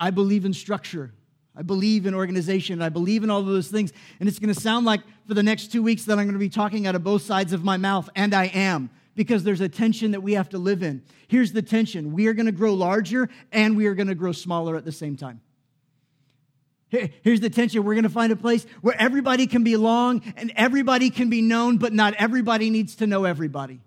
I 0.00 0.10
believe 0.10 0.44
in 0.44 0.52
structure. 0.52 1.12
I 1.56 1.62
believe 1.62 2.06
in 2.06 2.14
organization. 2.14 2.82
I 2.82 2.90
believe 2.90 3.24
in 3.24 3.30
all 3.30 3.40
of 3.40 3.46
those 3.46 3.68
things. 3.68 3.92
And 4.20 4.28
it's 4.28 4.38
going 4.38 4.52
to 4.52 4.60
sound 4.60 4.84
like 4.84 5.00
for 5.26 5.34
the 5.34 5.42
next 5.42 5.72
two 5.72 5.82
weeks 5.82 6.04
that 6.04 6.18
I'm 6.18 6.26
going 6.26 6.34
to 6.34 6.38
be 6.38 6.48
talking 6.48 6.86
out 6.86 6.94
of 6.94 7.02
both 7.02 7.22
sides 7.22 7.52
of 7.52 7.64
my 7.64 7.76
mouth, 7.76 8.10
and 8.14 8.34
I 8.34 8.46
am, 8.46 8.90
because 9.14 9.42
there's 9.42 9.62
a 9.62 9.68
tension 9.68 10.10
that 10.10 10.20
we 10.20 10.34
have 10.34 10.50
to 10.50 10.58
live 10.58 10.82
in. 10.82 11.02
Here's 11.28 11.52
the 11.52 11.62
tension 11.62 12.12
we 12.12 12.26
are 12.26 12.34
going 12.34 12.46
to 12.46 12.52
grow 12.52 12.74
larger 12.74 13.28
and 13.52 13.76
we 13.76 13.86
are 13.86 13.94
going 13.94 14.08
to 14.08 14.14
grow 14.14 14.32
smaller 14.32 14.76
at 14.76 14.84
the 14.84 14.92
same 14.92 15.16
time. 15.16 15.40
Here's 16.88 17.40
the 17.40 17.50
tension. 17.50 17.82
We're 17.82 17.94
going 17.94 18.04
to 18.04 18.08
find 18.08 18.32
a 18.32 18.36
place 18.36 18.64
where 18.80 18.94
everybody 18.98 19.48
can 19.48 19.64
belong 19.64 20.22
and 20.36 20.52
everybody 20.54 21.10
can 21.10 21.28
be 21.28 21.42
known, 21.42 21.78
but 21.78 21.92
not 21.92 22.14
everybody 22.14 22.70
needs 22.70 22.94
to 22.96 23.06
know 23.06 23.24
everybody. 23.24 23.80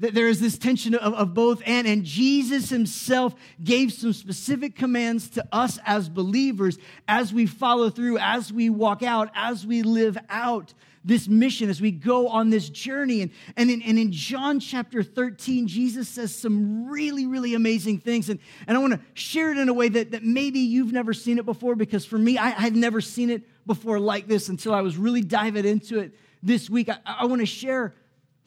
There 0.00 0.28
is 0.28 0.40
this 0.40 0.56
tension 0.56 0.94
of, 0.94 1.12
of 1.12 1.34
both 1.34 1.62
and, 1.66 1.86
and 1.86 2.04
Jesus 2.04 2.70
himself 2.70 3.34
gave 3.62 3.92
some 3.92 4.14
specific 4.14 4.74
commands 4.74 5.28
to 5.30 5.44
us 5.52 5.78
as 5.84 6.08
believers 6.08 6.78
as 7.06 7.34
we 7.34 7.46
follow 7.46 7.90
through, 7.90 8.16
as 8.18 8.50
we 8.52 8.70
walk 8.70 9.02
out, 9.02 9.30
as 9.34 9.66
we 9.66 9.82
live 9.82 10.16
out 10.30 10.72
this 11.04 11.28
mission 11.28 11.70
as 11.70 11.80
we 11.80 11.90
go 11.90 12.28
on 12.28 12.50
this 12.50 12.68
journey. 12.68 13.22
And, 13.22 13.30
and, 13.56 13.70
in, 13.70 13.82
and 13.82 13.98
in 13.98 14.12
John 14.12 14.60
chapter 14.60 15.02
13, 15.02 15.66
Jesus 15.66 16.08
says 16.08 16.34
some 16.34 16.88
really, 16.88 17.26
really 17.26 17.54
amazing 17.54 17.98
things. 18.00 18.28
And, 18.28 18.38
and 18.66 18.76
I 18.76 18.80
want 18.80 18.94
to 18.94 19.00
share 19.14 19.50
it 19.50 19.58
in 19.58 19.68
a 19.68 19.72
way 19.72 19.88
that, 19.88 20.10
that 20.10 20.24
maybe 20.24 20.60
you've 20.60 20.92
never 20.92 21.14
seen 21.14 21.38
it 21.38 21.46
before, 21.46 21.74
because 21.74 22.04
for 22.04 22.18
me, 22.18 22.36
I 22.36 22.50
had 22.50 22.76
never 22.76 23.00
seen 23.00 23.30
it 23.30 23.42
before 23.66 23.98
like 23.98 24.26
this 24.26 24.48
until 24.48 24.74
I 24.74 24.82
was 24.82 24.96
really 24.96 25.22
diving 25.22 25.64
into 25.64 26.00
it 26.00 26.14
this 26.42 26.68
week. 26.68 26.88
I, 26.88 26.98
I 27.06 27.24
want 27.26 27.40
to 27.40 27.46
share 27.46 27.94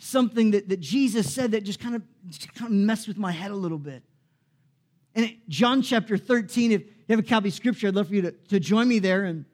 something 0.03 0.51
that, 0.51 0.69
that 0.69 0.79
Jesus 0.79 1.33
said 1.33 1.51
that 1.51 1.63
just 1.63 1.79
kind 1.79 1.95
of, 1.95 2.03
just 2.27 2.53
kind 2.53 2.69
of 2.69 2.75
messed 2.75 3.07
with 3.07 3.17
my 3.17 3.31
head 3.31 3.51
a 3.51 3.55
little 3.55 3.77
bit. 3.77 4.03
And 5.15 5.35
John 5.47 5.81
chapter 5.81 6.17
13, 6.17 6.71
if 6.71 6.81
you 6.81 6.87
have 7.09 7.19
a 7.19 7.23
copy 7.23 7.49
of 7.49 7.53
scripture, 7.53 7.87
I'd 7.87 7.95
love 7.95 8.07
for 8.07 8.15
you 8.15 8.23
to, 8.23 8.31
to 8.31 8.59
join 8.59 8.87
me 8.87 8.99
there. 8.99 9.25
And 9.25 9.45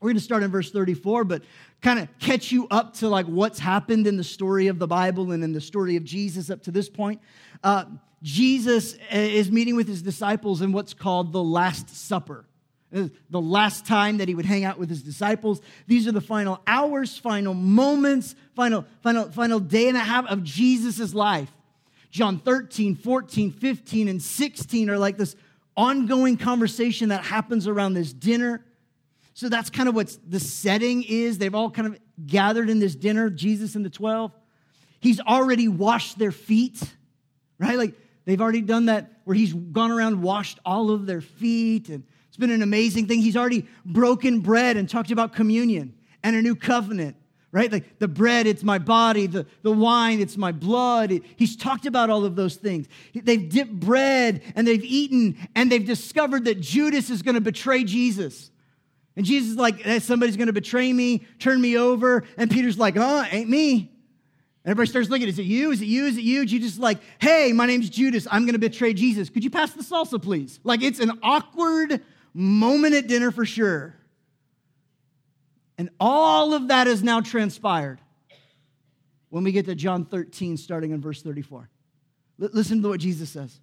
we're 0.00 0.08
going 0.08 0.16
to 0.16 0.22
start 0.22 0.42
in 0.42 0.50
verse 0.50 0.70
34, 0.70 1.24
but 1.24 1.42
kind 1.82 1.98
of 1.98 2.08
catch 2.20 2.52
you 2.52 2.66
up 2.70 2.94
to 2.94 3.08
like 3.08 3.26
what's 3.26 3.58
happened 3.58 4.06
in 4.06 4.16
the 4.16 4.24
story 4.24 4.68
of 4.68 4.78
the 4.78 4.86
Bible 4.86 5.32
and 5.32 5.42
in 5.44 5.52
the 5.52 5.60
story 5.60 5.96
of 5.96 6.04
Jesus 6.04 6.50
up 6.50 6.62
to 6.62 6.70
this 6.70 6.88
point. 6.88 7.20
Uh, 7.62 7.84
Jesus 8.22 8.96
is 9.12 9.50
meeting 9.50 9.76
with 9.76 9.88
his 9.88 10.02
disciples 10.02 10.62
in 10.62 10.72
what's 10.72 10.94
called 10.94 11.32
the 11.32 11.42
Last 11.42 11.90
Supper. 11.90 12.46
The 12.90 13.40
last 13.40 13.84
time 13.86 14.18
that 14.18 14.28
he 14.28 14.34
would 14.34 14.46
hang 14.46 14.64
out 14.64 14.78
with 14.78 14.88
his 14.88 15.02
disciples. 15.02 15.60
These 15.86 16.08
are 16.08 16.12
the 16.12 16.20
final 16.20 16.62
hours, 16.66 17.18
final 17.18 17.52
moments, 17.52 18.34
final, 18.54 18.86
final, 19.02 19.30
final 19.30 19.60
day 19.60 19.88
and 19.88 19.96
a 19.96 20.00
half 20.00 20.26
of 20.26 20.42
Jesus' 20.42 21.12
life. 21.12 21.50
John 22.10 22.38
13, 22.38 22.96
14, 22.96 23.52
15, 23.52 24.08
and 24.08 24.22
16 24.22 24.90
are 24.90 24.98
like 24.98 25.18
this 25.18 25.36
ongoing 25.76 26.36
conversation 26.36 27.10
that 27.10 27.24
happens 27.24 27.68
around 27.68 27.94
this 27.94 28.12
dinner. 28.12 28.64
So 29.34 29.48
that's 29.48 29.70
kind 29.70 29.88
of 29.88 29.94
what 29.94 30.16
the 30.26 30.40
setting 30.40 31.04
is. 31.04 31.38
They've 31.38 31.54
all 31.54 31.70
kind 31.70 31.86
of 31.86 31.98
gathered 32.26 32.70
in 32.70 32.80
this 32.80 32.94
dinner, 32.94 33.30
Jesus 33.30 33.76
and 33.76 33.84
the 33.84 33.90
12. 33.90 34.32
He's 35.00 35.20
already 35.20 35.68
washed 35.68 36.18
their 36.18 36.32
feet, 36.32 36.82
right? 37.58 37.78
Like 37.78 37.94
they've 38.24 38.40
already 38.40 38.62
done 38.62 38.86
that 38.86 39.12
where 39.24 39.36
he's 39.36 39.52
gone 39.52 39.92
around, 39.92 40.22
washed 40.22 40.58
all 40.64 40.90
of 40.90 41.06
their 41.06 41.20
feet. 41.20 41.88
And 41.88 42.02
it's 42.38 42.46
been 42.46 42.54
an 42.54 42.62
amazing 42.62 43.08
thing. 43.08 43.20
He's 43.20 43.36
already 43.36 43.66
broken 43.84 44.38
bread 44.38 44.76
and 44.76 44.88
talked 44.88 45.10
about 45.10 45.32
communion 45.32 45.92
and 46.22 46.36
a 46.36 46.40
new 46.40 46.54
covenant, 46.54 47.16
right? 47.50 47.72
Like 47.72 47.98
the 47.98 48.06
bread, 48.06 48.46
it's 48.46 48.62
my 48.62 48.78
body, 48.78 49.26
the, 49.26 49.44
the 49.62 49.72
wine, 49.72 50.20
it's 50.20 50.36
my 50.36 50.52
blood. 50.52 51.10
he's 51.34 51.56
talked 51.56 51.84
about 51.84 52.10
all 52.10 52.24
of 52.24 52.36
those 52.36 52.54
things. 52.54 52.86
They've 53.12 53.48
dipped 53.48 53.72
bread 53.72 54.42
and 54.54 54.68
they've 54.68 54.84
eaten 54.84 55.48
and 55.56 55.72
they've 55.72 55.84
discovered 55.84 56.44
that 56.44 56.60
Judas 56.60 57.10
is 57.10 57.22
going 57.22 57.34
to 57.34 57.40
betray 57.40 57.82
Jesus. 57.82 58.52
And 59.16 59.26
Jesus 59.26 59.50
is 59.50 59.56
like, 59.56 59.80
hey, 59.80 59.98
somebody's 59.98 60.36
going 60.36 60.46
to 60.46 60.52
betray 60.52 60.92
me, 60.92 61.26
turn 61.40 61.60
me 61.60 61.76
over. 61.76 62.22
And 62.36 62.48
Peter's 62.48 62.78
like, 62.78 62.94
oh, 62.96 63.26
ain't 63.32 63.50
me. 63.50 63.90
And 64.62 64.70
everybody 64.70 64.90
starts 64.90 65.08
looking, 65.08 65.26
is 65.26 65.40
it 65.40 65.42
you? 65.42 65.72
Is 65.72 65.82
it 65.82 65.86
you? 65.86 66.06
Is 66.06 66.16
it 66.16 66.22
you? 66.22 66.46
Jesus 66.46 66.74
is 66.74 66.78
like, 66.78 66.98
hey, 67.20 67.52
my 67.52 67.66
name's 67.66 67.90
Judas. 67.90 68.28
I'm 68.30 68.42
going 68.42 68.52
to 68.52 68.60
betray 68.60 68.94
Jesus. 68.94 69.28
Could 69.28 69.42
you 69.42 69.50
pass 69.50 69.72
the 69.72 69.82
salsa, 69.82 70.22
please? 70.22 70.60
Like, 70.62 70.82
it's 70.82 71.00
an 71.00 71.18
awkward 71.20 72.00
moment 72.38 72.94
at 72.94 73.06
dinner 73.06 73.30
for 73.30 73.44
sure. 73.44 73.94
And 75.76 75.90
all 76.00 76.54
of 76.54 76.68
that 76.68 76.86
has 76.86 77.02
now 77.02 77.20
transpired 77.20 78.00
when 79.30 79.44
we 79.44 79.52
get 79.52 79.66
to 79.66 79.74
John 79.74 80.04
13, 80.04 80.56
starting 80.56 80.90
in 80.90 81.00
verse 81.00 81.22
34. 81.22 81.68
L- 82.40 82.48
listen 82.52 82.82
to 82.82 82.88
what 82.88 83.00
Jesus 83.00 83.30
says 83.30 83.60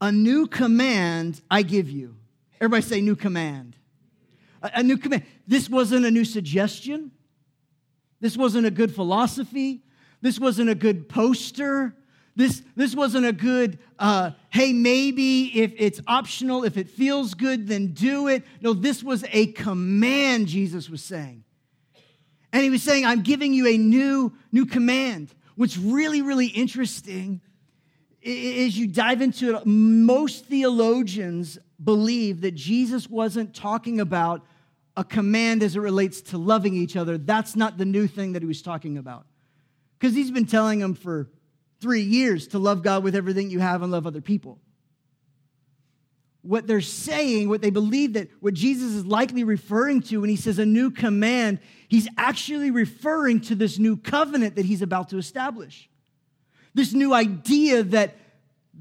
A 0.00 0.12
new 0.12 0.46
command 0.46 1.40
I 1.50 1.62
give 1.62 1.90
you 1.90 2.16
Everybody 2.60 2.82
say 2.82 3.00
new 3.00 3.16
command. 3.16 3.76
A, 4.62 4.70
a, 4.76 4.82
new 4.82 4.96
command. 4.96 5.22
This 5.46 5.70
wasn't 5.70 6.04
a 6.04 6.10
new 6.10 6.24
suggestion. 6.24 7.12
This 8.20 8.36
wasn't 8.36 8.66
a 8.66 8.70
good 8.70 8.92
philosophy. 8.94 9.82
This 10.20 10.40
wasn't 10.40 10.70
a 10.70 10.74
good 10.74 11.08
poster. 11.08 11.94
This, 12.38 12.62
this 12.76 12.94
wasn't 12.94 13.26
a 13.26 13.32
good, 13.32 13.80
uh, 13.98 14.30
hey, 14.50 14.72
maybe 14.72 15.60
if 15.60 15.72
it's 15.76 16.00
optional, 16.06 16.62
if 16.62 16.76
it 16.76 16.88
feels 16.88 17.34
good, 17.34 17.66
then 17.66 17.88
do 17.88 18.28
it. 18.28 18.44
No, 18.60 18.74
this 18.74 19.02
was 19.02 19.24
a 19.32 19.46
command, 19.48 20.46
Jesus 20.46 20.88
was 20.88 21.02
saying. 21.02 21.42
And 22.52 22.62
he 22.62 22.70
was 22.70 22.80
saying, 22.84 23.04
I'm 23.04 23.22
giving 23.22 23.52
you 23.52 23.66
a 23.66 23.76
new, 23.76 24.32
new 24.52 24.66
command. 24.66 25.34
What's 25.56 25.76
really, 25.76 26.22
really 26.22 26.46
interesting 26.46 27.40
is 28.22 28.78
you 28.78 28.86
dive 28.86 29.20
into 29.20 29.56
it. 29.56 29.66
Most 29.66 30.44
theologians 30.44 31.58
believe 31.82 32.42
that 32.42 32.54
Jesus 32.54 33.10
wasn't 33.10 33.52
talking 33.52 33.98
about 33.98 34.46
a 34.96 35.02
command 35.02 35.64
as 35.64 35.74
it 35.74 35.80
relates 35.80 36.20
to 36.20 36.38
loving 36.38 36.74
each 36.74 36.94
other. 36.94 37.18
That's 37.18 37.56
not 37.56 37.78
the 37.78 37.84
new 37.84 38.06
thing 38.06 38.34
that 38.34 38.42
he 38.42 38.46
was 38.46 38.62
talking 38.62 38.96
about. 38.96 39.26
Because 39.98 40.14
he's 40.14 40.30
been 40.30 40.46
telling 40.46 40.78
them 40.78 40.94
for 40.94 41.28
three 41.80 42.02
years 42.02 42.48
to 42.48 42.58
love 42.58 42.82
God 42.82 43.02
with 43.04 43.14
everything 43.14 43.50
you 43.50 43.60
have 43.60 43.82
and 43.82 43.92
love 43.92 44.06
other 44.06 44.20
people. 44.20 44.58
What 46.42 46.66
they're 46.66 46.80
saying, 46.80 47.48
what 47.48 47.60
they 47.60 47.70
believe 47.70 48.14
that 48.14 48.30
what 48.40 48.54
Jesus 48.54 48.92
is 48.94 49.04
likely 49.04 49.44
referring 49.44 50.02
to 50.02 50.20
when 50.20 50.30
he 50.30 50.36
says 50.36 50.58
a 50.58 50.66
new 50.66 50.90
command, 50.90 51.60
he's 51.88 52.08
actually 52.16 52.70
referring 52.70 53.40
to 53.42 53.54
this 53.54 53.78
new 53.78 53.96
covenant 53.96 54.56
that 54.56 54.64
he's 54.64 54.82
about 54.82 55.10
to 55.10 55.18
establish. 55.18 55.90
This 56.74 56.92
new 56.92 57.12
idea 57.12 57.82
that 57.82 58.16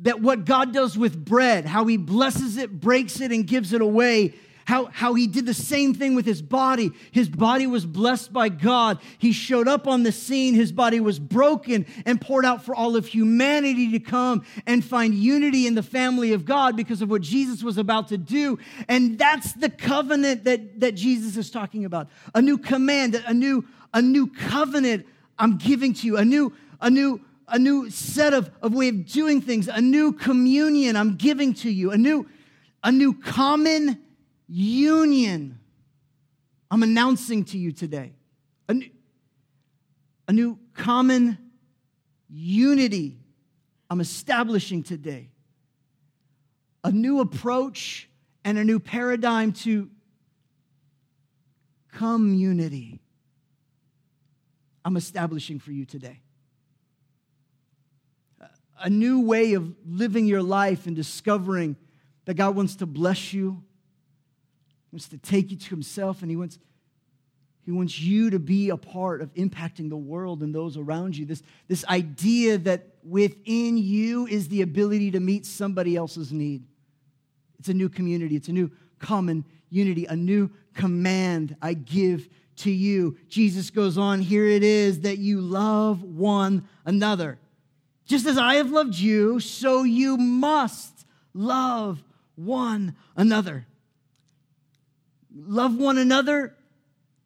that 0.02 0.22
what 0.22 0.46
God 0.46 0.74
does 0.74 0.98
with 0.98 1.24
bread, 1.24 1.66
how 1.66 1.86
he 1.86 1.98
blesses 1.98 2.58
it, 2.58 2.80
breaks 2.80 3.20
it, 3.20 3.32
and 3.32 3.48
gives 3.48 3.74
it 3.74 3.82
away, 3.82 4.36
how, 4.68 4.90
how 4.92 5.14
he 5.14 5.28
did 5.28 5.46
the 5.46 5.54
same 5.54 5.94
thing 5.94 6.14
with 6.14 6.26
his 6.26 6.42
body. 6.42 6.92
His 7.12 7.30
body 7.30 7.66
was 7.68 7.86
blessed 7.86 8.34
by 8.34 8.50
God. 8.50 9.00
He 9.18 9.32
showed 9.32 9.66
up 9.66 9.88
on 9.88 10.04
the 10.04 10.12
scene. 10.12 10.56
His 10.56 10.74
body 10.74 11.00
was 11.00 11.20
broken 11.20 11.86
and 12.06 12.20
poured 12.20 12.44
out 12.44 12.66
for 12.66 12.76
all 12.76 12.98
of 12.98 13.06
humanity 13.06 13.94
to 13.94 14.00
come 14.00 14.44
and 14.66 14.84
find 14.84 15.16
unity 15.16 15.68
in 15.68 15.76
the 15.76 15.84
family 15.84 16.34
of 16.34 16.44
God 16.44 16.76
because 16.76 17.02
of 17.02 17.10
what 17.10 17.22
Jesus 17.22 17.64
was 17.64 17.78
about 17.78 18.10
to 18.10 18.18
do. 18.18 18.60
And 18.90 19.18
that's 19.18 19.54
the 19.54 19.70
covenant 19.70 20.44
that, 20.44 20.82
that 20.82 20.96
Jesus 20.96 21.38
is 21.38 21.50
talking 21.50 21.86
about. 21.86 22.10
A 22.36 22.42
new 22.42 22.58
command, 22.58 23.16
a 23.26 23.34
new, 23.34 23.66
a 23.94 24.02
new 24.02 24.28
covenant 24.28 25.06
I'm 25.40 25.58
giving 25.58 25.94
to 25.94 26.06
you, 26.08 26.18
a 26.18 26.26
new, 26.26 26.52
a 26.82 26.90
new 26.90 27.22
a 27.48 27.58
new 27.58 27.90
set 27.90 28.34
of, 28.34 28.52
of 28.62 28.74
way 28.74 28.90
of 28.90 29.06
doing 29.06 29.40
things, 29.40 29.70
a 29.70 29.80
new 29.80 30.12
communion 30.12 30.98
I'm 30.98 31.16
giving 31.16 31.54
to 31.54 31.72
you, 31.72 31.92
a 31.92 31.98
new, 31.98 32.28
a 32.84 32.92
new 32.92 33.14
common 33.14 34.02
union 34.48 35.60
I'm 36.70 36.84
announcing 36.84 37.46
to 37.46 37.58
you 37.58 37.72
today. 37.72 38.14
A 38.68 38.74
new, 38.74 38.90
a 40.28 40.34
new 40.34 40.60
common 40.74 41.38
unity 42.30 43.20
I'm 43.90 44.02
establishing 44.02 44.84
today. 44.84 45.30
A 46.84 46.92
new 46.92 47.22
approach 47.22 48.10
and 48.44 48.58
a 48.58 48.64
new 48.64 48.80
paradigm 48.80 49.54
to 49.54 49.90
community 51.94 53.00
I'm 54.84 54.98
establishing 54.98 55.60
for 55.60 55.72
you 55.72 55.86
today 55.86 56.22
a 58.80 58.90
new 58.90 59.22
way 59.22 59.54
of 59.54 59.74
living 59.86 60.26
your 60.26 60.44
life 60.44 60.86
and 60.86 60.96
discovering 60.96 61.76
that 62.26 62.36
God 62.36 62.56
wants 62.56 62.76
to 62.78 62.86
bless 62.86 63.34
you, 63.34 63.64
wants 64.92 65.08
to 65.10 65.18
take 65.18 65.52
you 65.52 65.58
to 65.58 65.70
Himself, 65.70 66.22
and 66.22 66.32
He 66.32 66.38
wants, 66.38 66.60
he 67.68 67.72
wants 67.74 68.00
you 68.00 68.30
to 68.30 68.40
be 68.40 68.70
a 68.70 68.78
part 68.78 69.22
of 69.22 69.34
impacting 69.34 69.90
the 69.90 69.98
world 69.98 70.42
and 70.42 70.56
those 70.56 70.78
around 70.78 71.18
you. 71.18 71.26
This, 71.26 71.44
this 71.68 71.84
idea 71.88 72.58
that 72.60 72.88
within 73.04 73.78
you 73.78 74.26
is 74.26 74.48
the 74.48 74.62
ability 74.62 75.12
to 75.12 75.20
meet 75.20 75.46
somebody 75.46 75.98
else's 75.98 76.32
need. 76.32 76.64
It's 77.60 77.68
a 77.68 77.74
new 77.74 77.90
community, 77.90 78.38
it's 78.38 78.48
a 78.48 78.54
new 78.54 78.72
common 79.00 79.44
unity, 79.70 80.06
a 80.06 80.16
new 80.16 80.50
command 80.74 81.58
I 81.62 81.74
give 81.74 82.30
to 82.58 82.72
you. 82.72 83.18
Jesus 83.28 83.70
goes 83.70 83.98
on, 83.98 84.22
here 84.22 84.46
it 84.46 84.64
is 84.64 85.02
that 85.02 85.18
you 85.18 85.42
love 85.42 86.04
one 86.04 86.68
another. 86.86 87.38
Just 88.06 88.26
as 88.26 88.38
I 88.38 88.56
have 88.56 88.72
loved 88.72 88.96
you, 88.96 89.42
so 89.42 89.84
you 89.84 90.16
must 90.16 91.06
love 91.34 92.02
one 92.36 92.96
another. 93.18 93.66
Love 95.46 95.78
one 95.78 95.98
another 95.98 96.56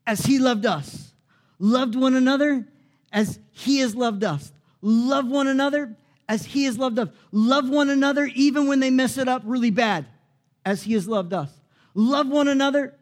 as 0.05 0.25
he 0.25 0.39
loved 0.39 0.65
us. 0.65 1.13
Loved 1.59 1.95
one 1.95 2.15
another 2.15 2.67
as 3.11 3.39
he 3.51 3.79
has 3.79 3.95
loved 3.95 4.23
us. 4.23 4.51
Love 4.81 5.27
one 5.27 5.47
another 5.47 5.95
as 6.27 6.45
he 6.45 6.65
has 6.65 6.77
loved 6.77 6.97
us. 6.99 7.09
Love 7.31 7.69
one 7.69 7.89
another 7.89 8.25
even 8.35 8.67
when 8.67 8.79
they 8.79 8.89
mess 8.89 9.17
it 9.17 9.27
up 9.27 9.43
really 9.45 9.69
bad, 9.69 10.05
as 10.65 10.83
he 10.83 10.93
has 10.93 11.07
loved 11.07 11.33
us. 11.33 11.51
Love 11.93 12.27
one 12.27 12.47
another 12.47 12.95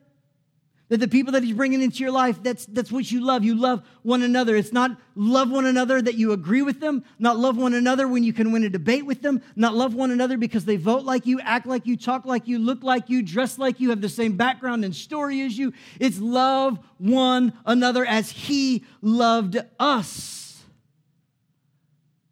that 0.90 1.00
the 1.00 1.08
people 1.08 1.34
that 1.34 1.44
he's 1.44 1.56
bringing 1.56 1.82
into 1.82 2.00
your 2.00 2.12
life, 2.12 2.42
that's, 2.42 2.66
that's 2.66 2.92
what 2.92 3.12
you 3.12 3.24
love. 3.24 3.44
You 3.44 3.56
love 3.56 3.84
one 4.02 4.24
another. 4.24 4.56
It's 4.56 4.74
not 4.74 5.00
love 5.16 5.52
one 5.52 5.66
another 5.66 6.02
that 6.02 6.16
you 6.16 6.32
agree 6.32 6.64
with 6.64 6.80
them, 6.80 7.04
not 7.20 7.38
love 7.38 7.58
one 7.58 7.76
another 7.76 8.08
when 8.08 8.24
you 8.24 8.34
can 8.34 8.52
win 8.52 8.64
a 8.64 8.70
debate 8.70 9.06
with 9.06 9.22
them, 9.22 9.42
not 9.56 9.76
love 9.76 9.94
one 9.94 10.10
another 10.10 10.36
because 10.36 10.66
they 10.66 10.78
vote 10.78 11.04
like 11.04 11.28
you, 11.28 11.40
act 11.42 11.68
like 11.68 11.86
you, 11.86 11.96
talk 11.96 12.26
like 12.26 12.48
you, 12.48 12.58
look 12.58 12.84
like 12.84 13.08
you, 13.08 13.22
dress 13.22 13.60
like 13.60 13.80
you, 13.80 13.92
have 13.92 14.02
the 14.02 14.10
same 14.10 14.36
background 14.36 14.84
and 14.84 14.96
story 14.96 15.42
as 15.42 15.58
you. 15.58 15.74
It's 16.00 16.20
love 16.20 16.80
one 16.98 17.54
another 17.66 18.04
as 18.04 18.32
he 18.32 18.84
loved 19.02 19.58
us. 19.80 20.64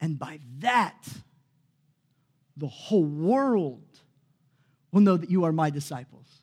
And 0.01 0.17
by 0.17 0.39
that, 0.59 1.07
the 2.55 2.67
whole 2.67 3.05
world 3.05 3.83
will 4.91 5.01
know 5.01 5.17
that 5.17 5.29
you 5.29 5.43
are 5.43 5.51
my 5.51 5.69
disciples. 5.69 6.36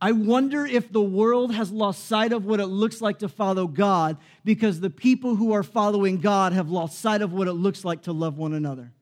I 0.00 0.12
wonder 0.12 0.64
if 0.64 0.90
the 0.90 1.02
world 1.02 1.54
has 1.54 1.70
lost 1.70 2.06
sight 2.06 2.32
of 2.32 2.46
what 2.46 2.58
it 2.58 2.66
looks 2.66 3.02
like 3.02 3.18
to 3.18 3.28
follow 3.28 3.66
God 3.66 4.16
because 4.44 4.80
the 4.80 4.88
people 4.88 5.36
who 5.36 5.52
are 5.52 5.62
following 5.62 6.18
God 6.18 6.54
have 6.54 6.70
lost 6.70 6.98
sight 6.98 7.20
of 7.20 7.32
what 7.32 7.48
it 7.48 7.52
looks 7.52 7.84
like 7.84 8.02
to 8.02 8.12
love 8.12 8.38
one 8.38 8.54
another. 8.54 8.92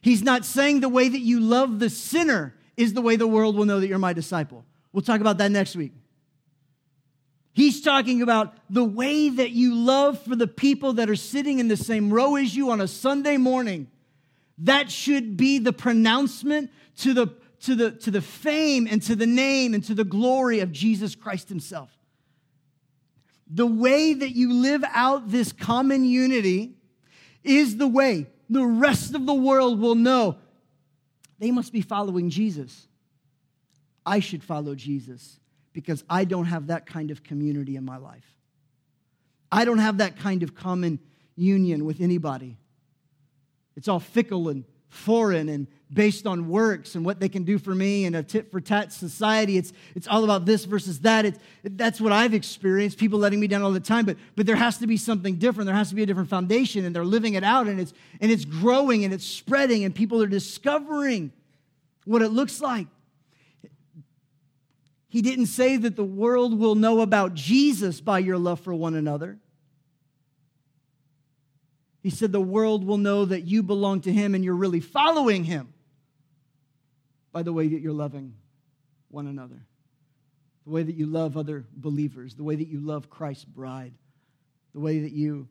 He's 0.00 0.22
not 0.22 0.44
saying 0.44 0.80
the 0.80 0.88
way 0.88 1.08
that 1.08 1.20
you 1.20 1.40
love 1.40 1.78
the 1.78 1.90
sinner 1.90 2.54
is 2.76 2.94
the 2.94 3.02
way 3.02 3.16
the 3.16 3.26
world 3.26 3.56
will 3.56 3.66
know 3.66 3.80
that 3.80 3.88
you're 3.88 3.98
my 3.98 4.14
disciple. 4.14 4.64
We'll 4.92 5.02
talk 5.02 5.20
about 5.20 5.38
that 5.38 5.50
next 5.50 5.76
week. 5.76 5.92
He's 7.52 7.80
talking 7.80 8.22
about 8.22 8.54
the 8.70 8.84
way 8.84 9.28
that 9.28 9.50
you 9.50 9.74
love 9.74 10.22
for 10.22 10.36
the 10.36 10.46
people 10.46 10.94
that 10.94 11.10
are 11.10 11.16
sitting 11.16 11.58
in 11.58 11.68
the 11.68 11.76
same 11.76 12.12
row 12.12 12.36
as 12.36 12.54
you 12.54 12.70
on 12.70 12.80
a 12.80 12.88
Sunday 12.88 13.36
morning. 13.36 13.88
That 14.58 14.90
should 14.90 15.36
be 15.36 15.58
the 15.58 15.72
pronouncement 15.72 16.70
to 16.98 17.12
the 17.12 17.28
to 17.60 17.74
the, 17.74 17.90
to 17.90 18.10
the 18.10 18.20
fame 18.20 18.86
and 18.90 19.02
to 19.02 19.16
the 19.16 19.26
name 19.26 19.74
and 19.74 19.82
to 19.84 19.94
the 19.94 20.04
glory 20.04 20.60
of 20.60 20.72
Jesus 20.72 21.14
Christ 21.14 21.48
Himself. 21.48 21.90
The 23.48 23.66
way 23.66 24.14
that 24.14 24.30
you 24.30 24.52
live 24.52 24.84
out 24.92 25.30
this 25.30 25.52
common 25.52 26.04
unity 26.04 26.76
is 27.44 27.76
the 27.76 27.86
way 27.88 28.26
the 28.50 28.64
rest 28.64 29.14
of 29.14 29.26
the 29.26 29.34
world 29.34 29.80
will 29.80 29.94
know 29.94 30.36
they 31.38 31.50
must 31.50 31.72
be 31.72 31.80
following 31.80 32.30
Jesus. 32.30 32.88
I 34.04 34.20
should 34.20 34.42
follow 34.42 34.74
Jesus 34.74 35.38
because 35.72 36.04
I 36.08 36.24
don't 36.24 36.46
have 36.46 36.68
that 36.68 36.86
kind 36.86 37.10
of 37.10 37.22
community 37.22 37.76
in 37.76 37.84
my 37.84 37.98
life. 37.98 38.24
I 39.50 39.64
don't 39.64 39.78
have 39.78 39.98
that 39.98 40.18
kind 40.18 40.42
of 40.42 40.54
common 40.54 40.98
union 41.36 41.84
with 41.84 42.00
anybody. 42.00 42.56
It's 43.76 43.88
all 43.88 44.00
fickle 44.00 44.48
and 44.48 44.64
foreign 44.88 45.48
and 45.48 45.66
based 45.92 46.26
on 46.26 46.48
works 46.48 46.94
and 46.94 47.04
what 47.04 47.20
they 47.20 47.28
can 47.28 47.44
do 47.44 47.58
for 47.58 47.74
me 47.74 48.04
in 48.04 48.14
a 48.14 48.22
tit 48.22 48.50
for 48.50 48.60
tat 48.60 48.92
society. 48.92 49.56
It's, 49.56 49.72
it's 49.94 50.08
all 50.08 50.24
about 50.24 50.44
this 50.44 50.64
versus 50.64 51.00
that. 51.00 51.24
It's, 51.24 51.38
that's 51.62 52.00
what 52.00 52.12
I've 52.12 52.34
experienced, 52.34 52.98
people 52.98 53.18
letting 53.18 53.38
me 53.38 53.46
down 53.46 53.62
all 53.62 53.70
the 53.70 53.78
time. 53.80 54.04
But, 54.04 54.16
but 54.34 54.46
there 54.46 54.56
has 54.56 54.78
to 54.78 54.86
be 54.86 54.96
something 54.96 55.36
different. 55.36 55.66
There 55.66 55.76
has 55.76 55.90
to 55.90 55.94
be 55.94 56.02
a 56.02 56.06
different 56.06 56.28
foundation, 56.28 56.84
and 56.84 56.94
they're 56.94 57.04
living 57.04 57.34
it 57.34 57.44
out, 57.44 57.68
and 57.68 57.78
it's, 57.78 57.92
and 58.20 58.30
it's 58.32 58.44
growing 58.44 59.04
and 59.04 59.14
it's 59.14 59.24
spreading, 59.24 59.84
and 59.84 59.94
people 59.94 60.22
are 60.22 60.26
discovering 60.26 61.32
what 62.04 62.22
it 62.22 62.30
looks 62.30 62.60
like. 62.60 62.88
He 65.08 65.22
didn't 65.22 65.46
say 65.46 65.76
that 65.76 65.96
the 65.96 66.04
world 66.04 66.58
will 66.58 66.74
know 66.74 67.00
about 67.00 67.34
Jesus 67.34 68.00
by 68.00 68.18
your 68.18 68.38
love 68.38 68.60
for 68.60 68.74
one 68.74 68.94
another. 68.94 69.38
He 72.06 72.10
said 72.10 72.30
the 72.30 72.40
world 72.40 72.86
will 72.86 72.98
know 72.98 73.24
that 73.24 73.48
you 73.48 73.64
belong 73.64 74.02
to 74.02 74.12
him 74.12 74.36
and 74.36 74.44
you're 74.44 74.54
really 74.54 74.78
following 74.78 75.42
him 75.42 75.74
by 77.32 77.42
the 77.42 77.52
way 77.52 77.66
that 77.66 77.80
you're 77.80 77.92
loving 77.92 78.34
one 79.08 79.26
another, 79.26 79.66
the 80.64 80.70
way 80.70 80.84
that 80.84 80.94
you 80.94 81.06
love 81.06 81.36
other 81.36 81.64
believers, 81.72 82.36
the 82.36 82.44
way 82.44 82.54
that 82.54 82.68
you 82.68 82.78
love 82.78 83.10
Christ's 83.10 83.44
bride, 83.44 83.92
the 84.72 84.78
way 84.78 85.00
that 85.00 85.10
you 85.10 85.48